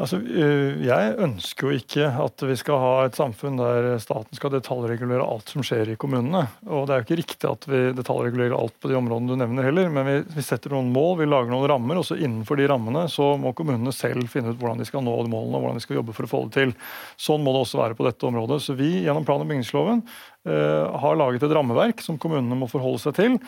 [0.01, 4.53] Altså, øh, Jeg ønsker jo ikke at vi skal ha et samfunn der staten skal
[4.53, 6.43] detaljregulere alt som skjer i kommunene.
[6.69, 9.69] Og det er jo ikke riktig at vi detaljregulerer alt på de områdene du nevner
[9.69, 12.69] heller, men vi, vi setter noen mål, vi lager noen rammer, og så innenfor de
[12.73, 15.81] rammene så må kommunene selv finne ut hvordan de skal nå de målene og hvordan
[15.81, 16.77] de skal jobbe for å få det til.
[17.21, 18.63] Sånn må det også være på dette området.
[18.65, 20.05] Så vi gjennom plan- og bygningsloven
[20.49, 23.41] øh, har laget et rammeverk som kommunene må forholde seg til.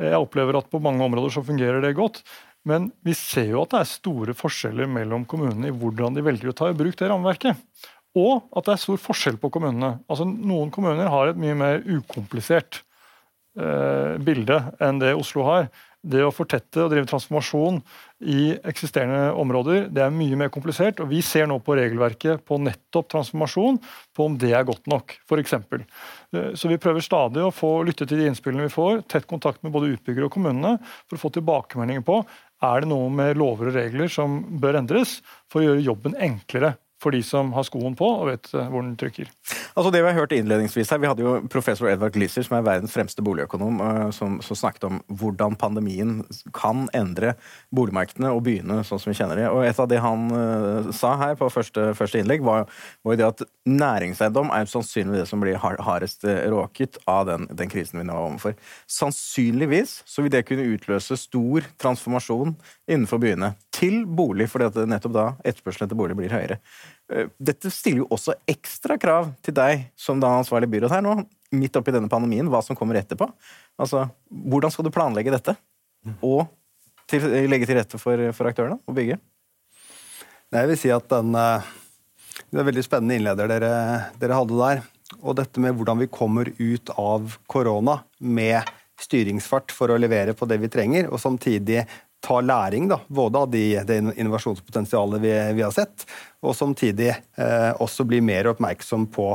[0.00, 2.22] Jeg opplever at på mange områder så fungerer det godt.
[2.68, 6.52] Men vi ser jo at det er store forskjeller mellom kommunene i hvordan de velger
[6.52, 7.58] å ta i bruk det rammeverket.
[8.18, 9.96] Og at det er stor forskjell på kommunene.
[10.06, 12.82] Altså Noen kommuner har et mye mer ukomplisert
[13.58, 15.72] eh, bilde enn det Oslo har.
[16.02, 17.76] Det å fortette og drive transformasjon
[18.26, 20.98] i eksisterende områder det er mye mer komplisert.
[20.98, 23.78] og Vi ser nå på regelverket på nettopp transformasjon,
[24.10, 25.54] på om det er godt nok, f.eks.
[26.32, 29.74] Så vi prøver stadig å få lytte til de innspillene vi får, tett kontakt med
[29.74, 32.22] både utbyggere og kommunene, for å få tilbakemeldinger på
[32.62, 35.18] er det noe med lover og regler som bør endres
[35.50, 38.84] for å gjøre jobben enklere for de som har skoen på og vet eh, hvor
[38.84, 39.30] den trykker.
[39.72, 42.66] Altså det Vi har hørt innledningsvis her, vi hadde jo professor Edvard Glisser, som er
[42.66, 46.18] verdens fremste boligøkonom, eh, som, som snakket om hvordan pandemien
[46.56, 47.34] kan endre
[47.74, 49.48] boligmarkedene og byene sånn som vi kjenner de.
[49.48, 52.68] Og Et av det han uh, sa her på første, første innlegg, var,
[53.06, 57.48] var det at næringseiendom er sannsynligvis det som blir har- hardest eh, råket av den,
[57.50, 58.56] den krisen vi nå er overfor.
[58.90, 62.56] Sannsynligvis så vil det kunne utløse stor transformasjon
[62.90, 66.58] innenfor byene til bolig, fordi at nettopp da etterspørselen etter bolig blir høyere.
[67.12, 71.18] Eh, Dette stiller jo også ekstra krav til deg som da ansvarlig byråd her nå,
[71.52, 73.28] midt oppi denne pandemien, hva som kommer etterpå.
[73.80, 75.56] Altså, Hvordan skal du planlegge dette,
[76.24, 76.46] og
[77.10, 79.18] til, legge til rette for, for aktørene å bygge?
[80.52, 81.70] Jeg vil si at den, eh,
[82.52, 83.72] Det er veldig spennende innleder dere,
[84.20, 84.82] dere hadde der.
[85.20, 88.64] Og dette med hvordan vi kommer ut av korona med
[89.00, 91.84] styringsfart for å levere på det vi trenger, og samtidig
[92.22, 96.06] ta læring da, både av de, det innovasjonspotensialet vi, vi har sett,
[96.42, 99.26] og samtidig eh, også bli mer oppmerksom på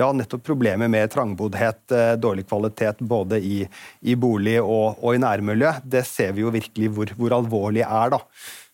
[0.00, 3.60] ja, nettopp problemet med trangboddhet, eh, dårlig kvalitet både i,
[4.00, 5.74] i bolig og, og i nærmiljø.
[5.84, 8.14] Det ser vi jo virkelig hvor, hvor alvorlig er.
[8.16, 8.22] da.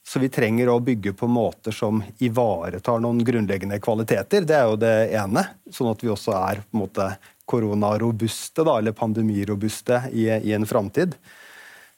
[0.07, 4.47] Så vi trenger å bygge på måter som ivaretar noen grunnleggende kvaliteter.
[4.47, 5.43] Det er jo det ene,
[5.75, 7.09] sånn at vi også er på en måte
[7.51, 11.19] koronarobuste, da, eller pandemirobuste, i, i en framtid.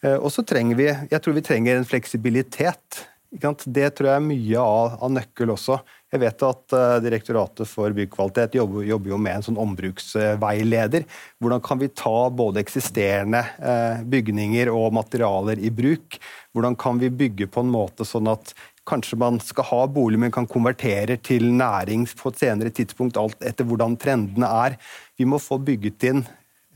[0.05, 3.05] Eh, Og så trenger vi jeg tror vi trenger en fleksibilitet.
[3.29, 5.77] Det tror jeg er mye av, av nøkkel også.
[6.09, 11.05] Jeg vet at eh, Direktoratet for byggkvalitet jobber, jobber jo med en sånn ombruksveileder.
[11.43, 16.17] Hvordan kan vi ta både eksisterende eh, bygninger og materialer i bruk?
[16.57, 18.55] Hvordan kan vi bygge på en måte sånn at
[18.89, 23.37] kanskje man skal ha bolig, men kan konvertere til næring på et senere tidspunkt, alt
[23.45, 24.79] etter hvordan trendene er.
[25.21, 26.25] Vi må få bygget inn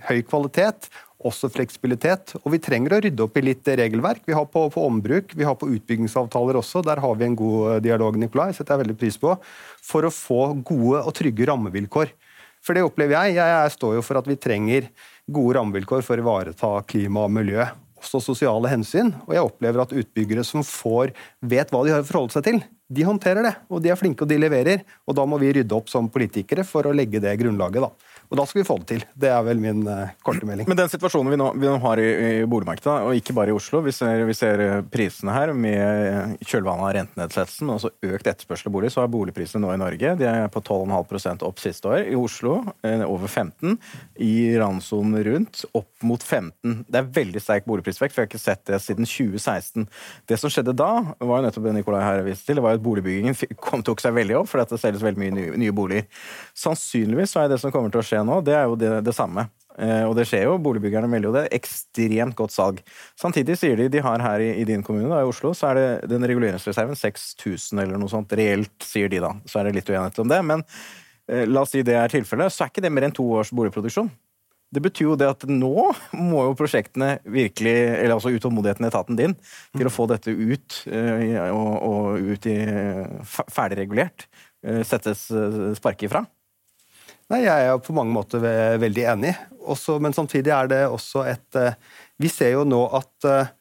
[0.09, 0.91] høy kvalitet,
[1.29, 2.35] også fleksibilitet.
[2.43, 4.25] Og vi trenger å rydde opp i litt regelverk.
[4.29, 6.85] Vi har på, på ombruk, vi har på utbyggingsavtaler også.
[6.87, 9.37] Der har vi en god dialog, Nikolai, setter jeg veldig pris på.
[9.85, 12.13] For å få gode og trygge rammevilkår.
[12.63, 13.39] For det opplever jeg.
[13.41, 14.91] Jeg, jeg står jo for at vi trenger
[15.31, 17.67] gode rammevilkår for å ivareta klima og miljø.
[18.03, 19.11] Også sosiale hensyn.
[19.27, 22.63] Og jeg opplever at utbyggere som får, vet hva de har å forholde seg til,
[22.93, 23.55] de håndterer det.
[23.73, 24.83] Og de er flinke, og de leverer.
[25.09, 28.12] Og da må vi rydde opp som politikere for å legge det grunnlaget, da.
[28.33, 29.03] Og da skal vi få det til.
[29.13, 30.65] Det er vel min uh, korte melding.
[30.71, 32.07] Men den situasjonen vi nå, vi nå har i,
[32.41, 36.39] i boligmarkedet, og ikke bare i Oslo Vi ser, vi ser eh, prisene her med
[36.41, 38.93] kjølvannet av rentenedsettelsen, men også økt etterspørsel av bolig.
[38.95, 42.07] Så er boligprisene nå i Norge de er på 12,5% opp siste år.
[42.09, 42.55] I Oslo
[42.87, 43.77] eh, over 15
[44.25, 48.17] I randsonen rundt opp mot 15 Det er veldig sterk boligprisvekst.
[48.17, 49.85] jeg har ikke sett det siden 2016.
[50.33, 52.87] Det som skjedde da, var jo nettopp det Nikolai her viste til, det var at
[52.89, 53.37] boligbyggingen
[53.69, 56.09] kom, tok seg veldig opp fordi det selges veldig mye nye, nye boliger.
[56.57, 59.49] Sannsynligvis er det som kommer til å skje nå, det er jo det, det samme.
[59.81, 61.45] Eh, og det skjer jo, Boligbyggerne melder jo det.
[61.57, 62.81] Ekstremt godt salg.
[63.19, 65.81] Samtidig sier de de har her i, i din kommune, da, i Oslo, så er
[65.81, 68.35] det den reguleringsreserven 6000 eller noe sånt.
[68.39, 69.33] Reelt, sier de da.
[69.49, 70.43] Så er det litt uenighet om det.
[70.49, 73.27] Men eh, la oss si det er tilfellet, så er ikke det mer enn to
[73.39, 74.13] års boligproduksjon.
[74.73, 79.19] Det betyr jo det at nå må jo prosjektene virkelig, eller altså utålmodigheten i etaten
[79.19, 79.35] din,
[79.77, 82.57] til å få dette ut eh, og, og ut i
[83.29, 84.29] ferdigregulert,
[84.65, 86.25] eh, settes sparket sparke ifra.
[87.33, 88.43] Nei, Jeg er på mange måter
[88.83, 89.33] veldig enig,
[89.65, 91.79] også, men samtidig er det også et eh,
[92.21, 93.53] Vi ser jo nå at eh,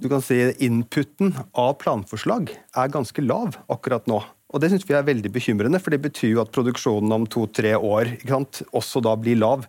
[0.00, 4.20] du kan si inputen av planforslag er ganske lav akkurat nå.
[4.50, 7.74] Og Det syns vi er veldig bekymrende, for det betyr jo at produksjonen om to-tre
[7.76, 9.66] år sant, også da blir lav.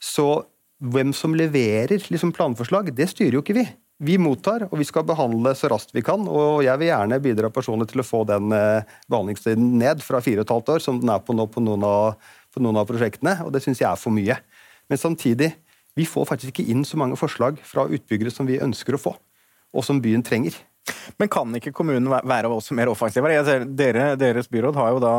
[0.00, 0.42] Så
[0.80, 3.66] hvem som leverer liksom planforslag, det styrer jo ikke vi.
[4.00, 6.22] Vi mottar, og vi skal behandle så raskt vi kan.
[6.24, 10.40] Og jeg vil gjerne bidra personlig til å få den eh, behandlingstiden ned fra fire
[10.40, 12.88] og et halvt år, som den er på nå på noen av, på noen av
[12.88, 14.38] prosjektene, og det syns jeg er for mye.
[14.88, 15.52] Men samtidig,
[15.98, 19.12] vi får faktisk ikke inn så mange forslag fra utbyggere som vi ønsker å få,
[19.76, 20.56] og som byen trenger.
[21.20, 23.26] Men kan ikke kommunen være også mer offensiv?
[23.76, 25.12] Dere, deres byråd har jo da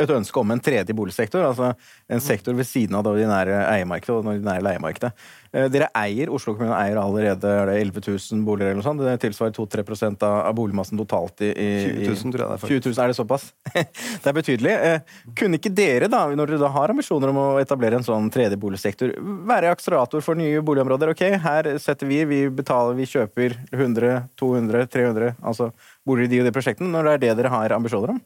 [0.00, 1.72] et ønske om en tredje boligsektor, altså
[2.12, 5.12] en sektor ved siden av det ordinære eiermarkedet og det ordinære leiemarkedet.
[5.48, 9.00] Eh, dere eier, Oslo kommune eier allerede er det 11 000 boliger, eller noe sånt.
[9.00, 9.84] Det tilsvarer 2-3
[10.26, 12.62] av, av boligmassen totalt i, i 20 000, tror jeg det er.
[12.64, 12.84] Faktisk.
[12.84, 13.46] 20 000, er det såpass?
[14.22, 14.74] det er betydelig.
[14.90, 18.28] Eh, kunne ikke dere, da, når dere da har ambisjoner om å etablere en sånn
[18.34, 19.14] tredje boligsektor,
[19.48, 21.14] være akselerator for nye boligområder?
[21.16, 25.72] Ok, her setter vi, vi betaler, vi kjøper 100, 200, 300 altså
[26.06, 28.24] boliger i de og de prosjektene, når det er det dere har ambisjoner om?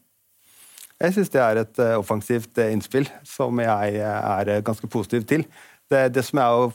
[1.03, 5.43] Jeg syns det er et uh, offensivt innspill som jeg er ganske positiv til.
[5.91, 6.67] Det, det som er jo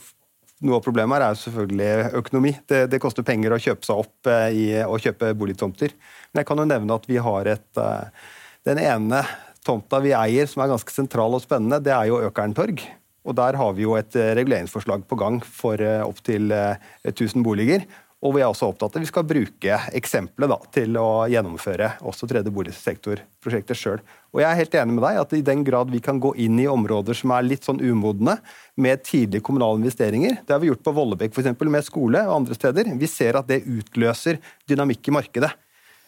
[0.65, 2.53] noe av problemet her er selvfølgelig økonomi.
[2.67, 5.93] Det, det, koster penger å kjøpe seg opp eh, i å kjøpe boligtomter.
[6.31, 8.31] Men jeg kan jo nevne at vi har et eh,
[8.67, 9.23] Den ene
[9.65, 12.83] tomta vi eier som er ganske sentral og spennende, det er jo Økern torg.
[13.27, 17.87] Og der har vi jo et eh, reguleringsforslag på gang for opptil 1000 boliger.
[18.19, 22.27] Og vi er også opptatt av at vi skal bruke eksempelet til å gjennomføre også
[22.27, 24.01] tredje boligsektorprosjektet sjøl.
[24.35, 26.59] Og jeg er helt enig med deg at i den grad vi kan gå inn
[26.59, 28.35] i områder som er litt sånn umodne,
[28.79, 31.49] med tidlige kommunale investeringer, det har vi gjort på Vollebekk f.eks.
[31.67, 34.39] med skole og andre steder, vi ser at det utløser
[34.71, 35.51] dynamikk i markedet.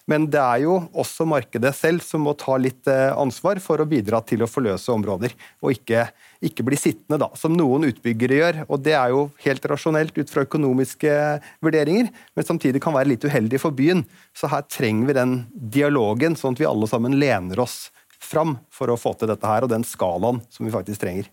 [0.09, 3.87] Men det er jo også markedet selv som må ta litt eh, ansvar for å
[3.89, 6.07] bidra til å forløse områder, og ikke,
[6.41, 8.61] ikke bli sittende, da, som noen utbyggere gjør.
[8.67, 11.17] Og Det er jo helt rasjonelt ut fra økonomiske
[11.63, 14.05] vurderinger, men samtidig kan være litt uheldig for byen.
[14.37, 17.91] Så her trenger vi den dialogen, sånn at vi alle sammen lener oss
[18.21, 21.29] fram for å få til dette her, og den skalaen som vi faktisk trenger.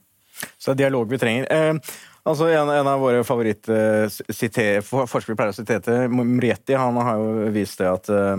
[0.58, 1.48] Så det er dialog vi trenger.
[1.50, 1.96] Eh,
[2.28, 7.80] Altså, en, en, av våre favorittforskere uh, pleier å sitere Mrieti, han har jo vist
[7.80, 8.36] det at uh,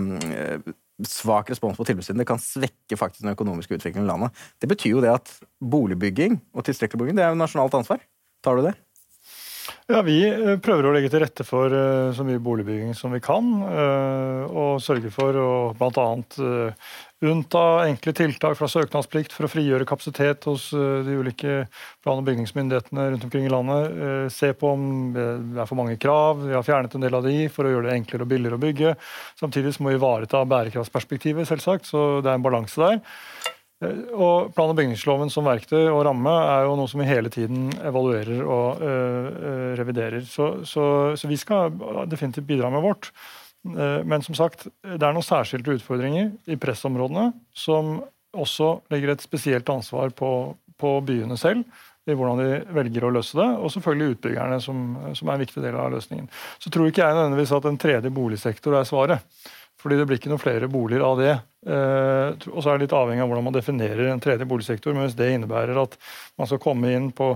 [1.06, 4.44] svak respons på tilbudssiden det kan svekke faktisk den økonomiske utviklingen i landet.
[4.62, 8.04] Det betyr jo det at boligbygging og tilstrekkelig bygging det er jo nasjonalt ansvar.
[8.44, 8.76] Tar du det?
[9.90, 13.20] Ja, Vi eh, prøver å legge til rette for uh, så mye boligbygging som vi
[13.24, 13.46] kan.
[13.66, 16.08] Uh, og sørge for å bl.a.
[17.20, 21.66] Unnta enkle tiltak fra søknadsplikt for å frigjøre kapasitet hos de ulike
[22.00, 24.32] plan- og bygningsmyndighetene rundt omkring i landet.
[24.32, 25.26] Se på om det
[25.60, 26.40] er for mange krav.
[26.46, 28.64] Vi har fjernet en del av de for å gjøre det enklere og billigere å
[28.64, 28.94] bygge.
[29.36, 33.04] Samtidig må vi ivareta bærekraftsperspektivet, selvsagt, så det er en balanse der.
[33.84, 37.32] Eh, og Plan- og bygningsloven som verktøy og ramme er jo noe som vi hele
[37.32, 40.24] tiden evaluerer og øh, reviderer.
[40.28, 41.74] Så, så, så, vi skal
[42.10, 43.12] definitivt bidra med vårt.
[43.60, 47.98] Men som sagt, det er noen særskilte utfordringer i pressområdene som
[48.32, 50.30] også legger et spesielt ansvar på,
[50.80, 51.66] på byene selv
[52.08, 54.84] i hvordan de velger å løse det, og selvfølgelig utbyggerne, som,
[55.16, 56.30] som er en viktig del av løsningen.
[56.62, 59.42] Så tror ikke jeg nødvendigvis at en tredje boligsektor er svaret.
[59.80, 61.32] Fordi det blir ikke noen flere boliger av det.
[61.60, 64.94] Eh, og så er det litt avhengig av hvordan man definerer en tredje boligsektor.
[64.96, 65.96] Men hvis det innebærer at
[66.40, 67.30] man skal komme inn på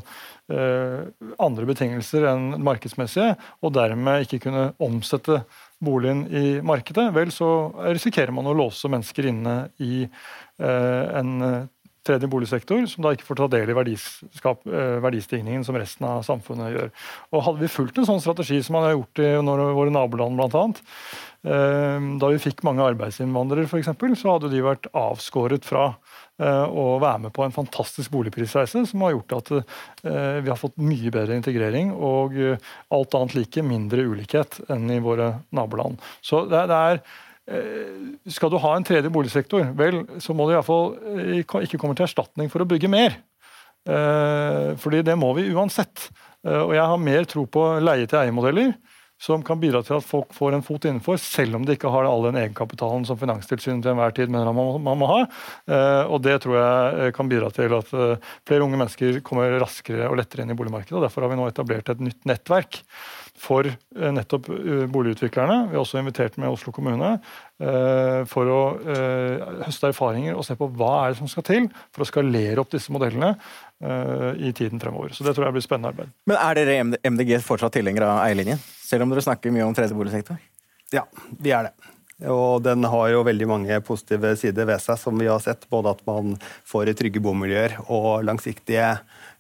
[0.53, 1.05] eh,
[1.45, 3.35] andre betingelser enn markedsmessige,
[3.65, 5.43] og dermed ikke kunne omsette
[5.85, 7.51] boligen i markedet, vel, så
[7.85, 11.37] risikerer man å låse mennesker inne i eh, en
[12.05, 16.75] tredje boligsektor, som da ikke får ta del i eh, verdistigningen som resten av samfunnet
[16.75, 16.91] gjør.
[17.33, 20.83] Og Hadde vi fulgt en sånn strategi som man har gjort i våre naboland, annet,
[21.47, 25.87] eh, da vi fikk mange arbeidsinnvandrere, f.eks., så hadde de vært avskåret fra
[26.39, 29.53] eh, å være med på en fantastisk boligprisreise som har gjort at
[30.05, 32.35] vi har fått mye bedre integrering og
[32.93, 36.03] alt annet like mindre ulikhet enn i våre naboland.
[36.21, 37.01] Så det er
[37.45, 42.07] skal du ha en tredje boligsektor, vel, så må du iallfall eh, ikke komme til
[42.07, 43.19] erstatning for å bygge mer.
[43.85, 46.09] Eh, fordi det må vi uansett.
[46.45, 48.75] Og jeg har mer tro på leie-til-eie-modeller
[49.25, 52.05] som kan bidra til at folk får en fot innenfor, selv om de ikke har
[52.05, 55.23] all den egenkapitalen som Finanstilsynet til enhver tid mener man må ha.
[56.11, 60.45] Og Det tror jeg kan bidra til at flere unge mennesker kommer raskere og lettere
[60.45, 60.99] inn i boligmarkedet.
[60.99, 62.83] og Derfor har vi nå etablert et nytt nettverk
[63.45, 65.59] for eh, nettopp eh, boligutviklerne.
[65.71, 68.61] Vi har også invitert med Oslo kommune eh, for å
[69.65, 72.73] høste erfaringer og se på hva er det som skal til for å skalere opp
[72.75, 73.35] disse modellene
[74.41, 75.13] i tiden fremover.
[75.13, 76.13] Så Det tror jeg blir spennende arbeid.
[76.31, 79.97] Men Er dere MDG fortsatt tilhengere av eierlinjen, selv om dere snakker mye om tredje
[79.99, 80.39] boligsektor?
[80.95, 81.03] Ja,
[81.37, 81.75] vi er det.
[82.31, 85.67] Og den har jo veldig mange positive sider ved seg, som vi har sett.
[85.69, 86.37] Både at man
[86.71, 88.95] får trygge bomiljøer og langsiktige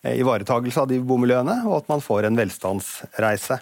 [0.04, 3.60] ivaretagelse av de bomiljøene, og at man får en velstandsreise.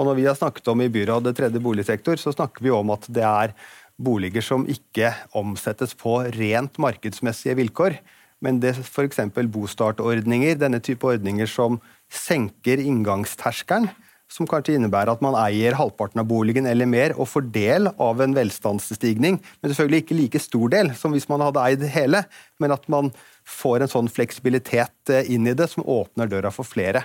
[0.00, 3.04] Og når vi har snakket om i byrådet tredje boligsektor, så snakker vi om at
[3.12, 3.52] det er
[4.00, 7.98] boliger som ikke omsettes på rent markedsmessige vilkår.
[8.40, 9.20] Men det f.eks.
[9.52, 11.76] bostartordninger, denne type ordninger som
[12.08, 13.90] senker inngangsterskelen,
[14.30, 18.20] som kanskje innebærer at man eier halvparten av boligen eller mer og får del av
[18.22, 22.22] en velstandsstigning, men selvfølgelig ikke like stor del som hvis man hadde eid hele,
[22.62, 23.10] men at man
[23.42, 27.02] får en sånn fleksibilitet eh, inn i det som åpner døra for flere.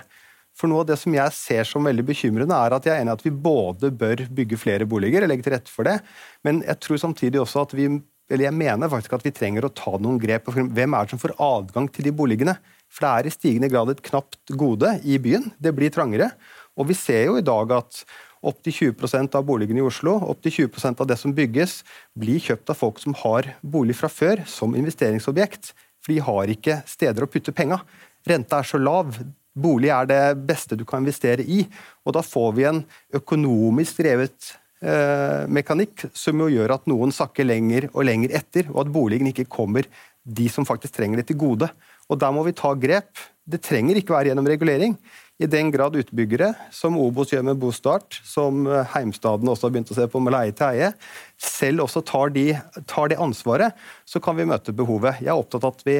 [0.56, 3.12] For noe av det som jeg ser som veldig bekymrende, er at jeg er enig
[3.12, 5.98] i at vi både bør bygge flere boliger og legge til rette for det,
[6.46, 7.90] men jeg tror samtidig også at vi
[8.26, 10.48] eller jeg mener faktisk at vi trenger å ta noen grep.
[10.50, 12.56] Hvem er det som får adgang til de boligene?
[12.90, 15.52] For det er i stigende grad et knapt gode i byen.
[15.62, 16.32] Det blir trangere.
[16.74, 18.02] Og vi ser jo i dag at
[18.46, 21.80] opptil 20% av boligene i Oslo, opptil 20% av det som bygges,
[22.18, 25.72] blir kjøpt av folk som har bolig fra før, som investeringsobjekt.
[26.02, 27.80] For de har ikke steder å putte penga.
[28.26, 29.18] Renta er så lav.
[29.56, 31.62] Bolig er det beste du kan investere i,
[32.04, 32.82] og da får vi en
[33.16, 34.52] økonomisk drevet
[34.84, 39.32] eh, mekanikk som jo gjør at noen sakker lenger og lenger etter, og at boligen
[39.32, 39.88] ikke kommer
[40.26, 41.70] de som faktisk trenger det til gode.
[42.10, 43.16] Og Der må vi ta grep.
[43.46, 44.96] Det trenger ikke være gjennom regulering.
[45.38, 49.92] I den grad utbyggere, som Obos gjør med Bostart, som eh, Heimstaden også har begynt
[49.92, 50.92] å se på med leie til eie,
[51.36, 52.46] selv også tar, de,
[52.88, 53.76] tar det ansvaret,
[54.08, 55.20] så kan vi møte behovet.
[55.20, 55.98] Jeg er opptatt av at vi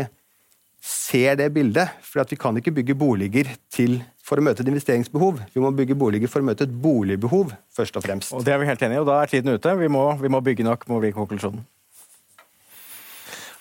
[0.86, 1.98] ser det bildet.
[2.06, 5.42] For vi kan ikke bygge boliger til, for å møte et investeringsbehov.
[5.54, 8.34] Vi må bygge boliger for å møte et boligbehov, først og fremst.
[8.36, 9.74] Og Det er vi helt enige i, og da er tiden ute.
[9.80, 11.64] Vi må, vi må bygge nok, må bli konklusjonen.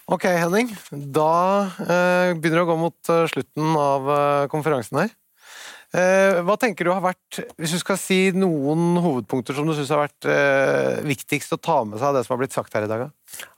[0.05, 0.69] Ok, Henning.
[0.91, 5.15] Da eh, begynner det å gå mot uh, slutten av uh, konferansen her.
[5.95, 9.93] Eh, hva tenker du har vært, Hvis du skal si noen hovedpunkter som du syns
[9.93, 12.87] har vært eh, viktigst å ta med seg av det som har blitt sagt her
[12.87, 13.05] i dag?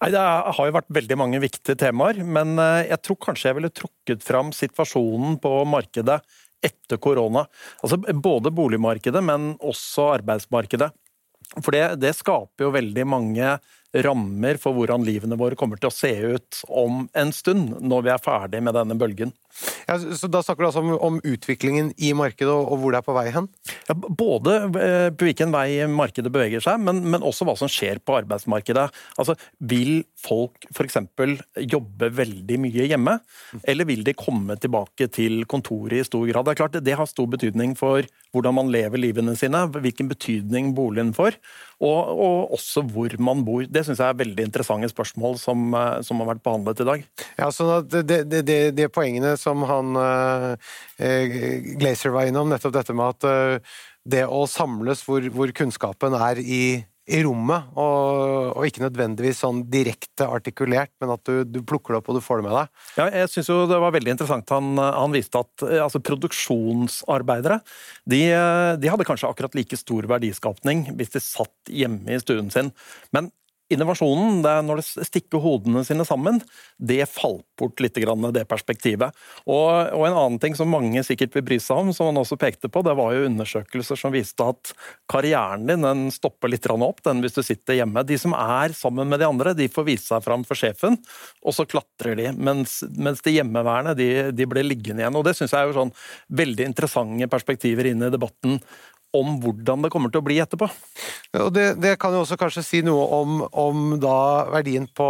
[0.03, 3.57] Nei, Det har jo vært veldig mange viktige temaer, men eh, jeg tror kanskje jeg
[3.57, 6.19] ville trukket fram situasjonen på markedet
[6.67, 7.47] etter korona.
[7.81, 10.91] Altså Både boligmarkedet, men også arbeidsmarkedet.
[11.57, 13.55] For det, det skaper jo veldig mange
[14.05, 18.13] rammer for hvordan livene våre kommer til å se ut om en stund, når vi
[18.13, 19.33] er ferdig med denne bølgen.
[19.87, 22.99] Ja, så Da snakker du altså om, om utviklingen i markedet og, og, hvor det
[22.99, 23.47] er på vei hen?
[23.87, 28.01] Ja, både eh, på hvilken vei markedet beveger seg, men, men, også hva som skjer
[28.05, 28.85] på arbeidsmarkedet.
[29.17, 30.99] Altså, Vil folk f.eks.
[31.65, 33.17] jobbe veldig mye hjemme,
[33.63, 36.45] eller vil de komme tilbake til kontoret i stor grad?
[36.45, 40.73] Det er klart Det har stor betydning for hvordan man lever livene sine, hvilken betydning
[40.77, 41.39] boligen får,
[41.77, 43.65] og, og også hvor man bor.
[43.69, 47.03] Det syns jeg er veldig interessante spørsmål som, eh, som, har vært behandlet i dag.
[47.37, 51.37] Ja, så det, det, det, det poengene som han eh,
[51.77, 56.41] Glazer var innom, nettopp dette med at eh, det å samles hvor, hvor kunnskapen er
[56.41, 56.63] i,
[57.07, 62.01] i rommet, og, og, ikke nødvendigvis sånn direkte artikulert, men at du, du, plukker det
[62.01, 62.73] opp og du får det med deg.
[62.99, 64.51] Ja, jeg synes jo det var veldig interessant.
[64.51, 67.61] Han, han viste at eh, altså, produksjonsarbeidere
[68.03, 68.21] de,
[68.81, 72.73] de, hadde kanskje akkurat like stor verdiskapning hvis de satt hjemme i stuen sin,
[73.15, 73.31] men
[73.73, 76.39] Innovasjonen, det er når det stikker hodene sine sammen,
[76.79, 79.15] det falt bort litt, det perspektivet.
[79.43, 82.37] Og, og, en annen ting som mange sikkert vil bry seg om, som han også
[82.39, 84.71] pekte på, det var jo undersøkelser som viste at
[85.11, 88.05] karrieren din den stopper litt opp den hvis du sitter hjemme.
[88.07, 90.95] De som er sammen med de andre, de får vise seg fram for sjefen,
[91.43, 92.31] og så klatrer de.
[92.37, 95.19] Mens, mens de hjemmeværende de, de ble liggende igjen.
[95.19, 95.95] Og Det syns jeg er jo sånn
[96.39, 98.61] veldig interessante perspektiver inn i debatten
[99.15, 100.67] om hvordan det kommer til å bli etterpå.
[101.53, 104.17] Det, det kan jo også kanskje si noe om, om da
[104.51, 105.09] verdien på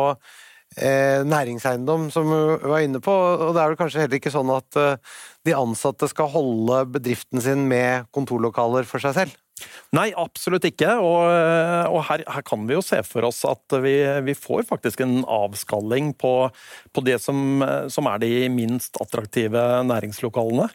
[0.77, 3.13] eh, næringseiendom, som vi var inne på.
[3.13, 5.17] Og det er vel kanskje heller ikke sånn at eh,
[5.47, 9.37] de ansatte skal holde bedriften sin med kontorlokaler for seg selv?
[9.95, 10.93] Nei, absolutt ikke.
[11.01, 11.23] Og,
[11.89, 13.95] og her, her, kan vi jo se for oss at vi,
[14.27, 16.33] vi får faktisk en avskalling på,
[16.93, 20.67] på det som, som, er de minst attraktive næringslokalene.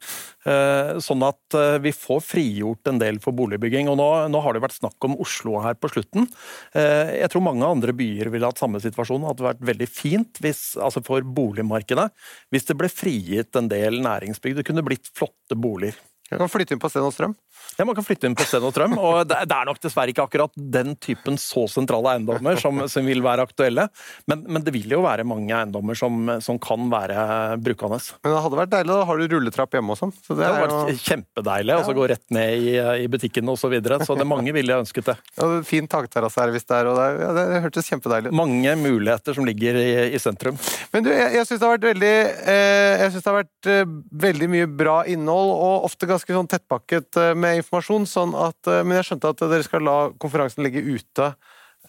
[0.43, 3.91] Eh, sånn at eh, vi får frigjort en del for boligbygging.
[3.93, 6.28] Og nå, nå har det vært snakk om Oslo her på slutten.
[6.74, 9.22] Eh, jeg tror mange andre byer ville hatt samme situasjon.
[9.22, 12.09] Det hadde vært veldig fint hvis, altså for boligmarkedet
[12.53, 14.59] hvis det ble frigitt en del næringsbygg.
[14.59, 15.99] Det kunne blitt flotte boliger.
[16.33, 17.35] Du kan flytte inn på Sten og Strøm.
[17.79, 18.97] Ja, man kan flytte inn på Sten og Trøm.
[19.01, 23.23] og Det er nok dessverre ikke akkurat den typen så sentrale eiendommer som, som vil
[23.25, 23.89] være aktuelle.
[24.31, 27.99] Men, men, det vil jo være mange eiendommer som, som kan være brukende.
[28.23, 30.14] Men det hadde vært deilig, da har du rulletrapp hjemme og sånn.
[30.20, 31.01] Så det, det hadde vært jo...
[31.09, 31.79] kjempedeilig.
[31.79, 31.97] Ja.
[31.97, 33.62] gå rett ned i, i butikken osv.
[33.62, 34.01] Så, videre.
[34.03, 35.14] så det mange ville ønsket det.
[35.39, 38.37] Ja, fin takterrasse her hvis det er, og det, ja, det hørtes kjempedeilig ut.
[38.37, 40.59] Mange muligheter som ligger i, i sentrum.
[40.93, 42.11] Men du, jeg, jeg syns det har vært veldig
[42.53, 43.95] eh, Jeg synes det har vært eh,
[44.27, 47.62] veldig mye bra innhold, og ofte ganske sånn tettpakket eh, med informasjon.
[47.63, 51.35] Sånn at, eh, Men jeg skjønte at dere skal la konferansen ligge ute.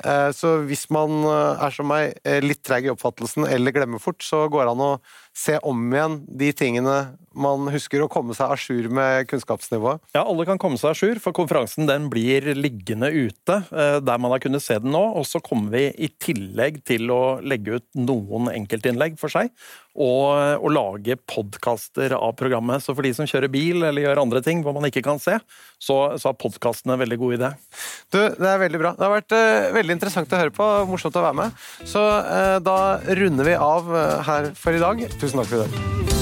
[0.03, 4.49] Eh, så hvis man er som meg, litt treig i oppfattelsen eller glemmer fort, så
[4.49, 4.99] går det an å
[5.33, 6.97] se om igjen de tingene
[7.33, 10.03] man husker, og komme seg à jour med kunnskapsnivået?
[10.13, 14.21] Ja, alle kan komme seg à jour, for konferansen den blir liggende ute eh, der
[14.21, 15.01] man har kunnet se den nå.
[15.17, 19.49] Og så kommer vi i tillegg til å legge ut noen enkeltinnlegg for seg,
[19.93, 22.85] og, og lage podkaster av programmet.
[22.85, 25.39] Så for de som kjører bil eller gjør andre ting hvor man ikke kan se,
[25.81, 27.51] så, så er podkastene en veldig god idé.
[28.13, 28.93] Du, det er veldig bra.
[28.97, 30.69] Det har vært uh, veldig interessant å høre på.
[30.89, 31.61] Morsomt å være med.
[31.89, 32.77] Så uh, da
[33.21, 35.05] runder vi av uh, her for i dag.
[35.23, 36.12] Tusen takk for i dag.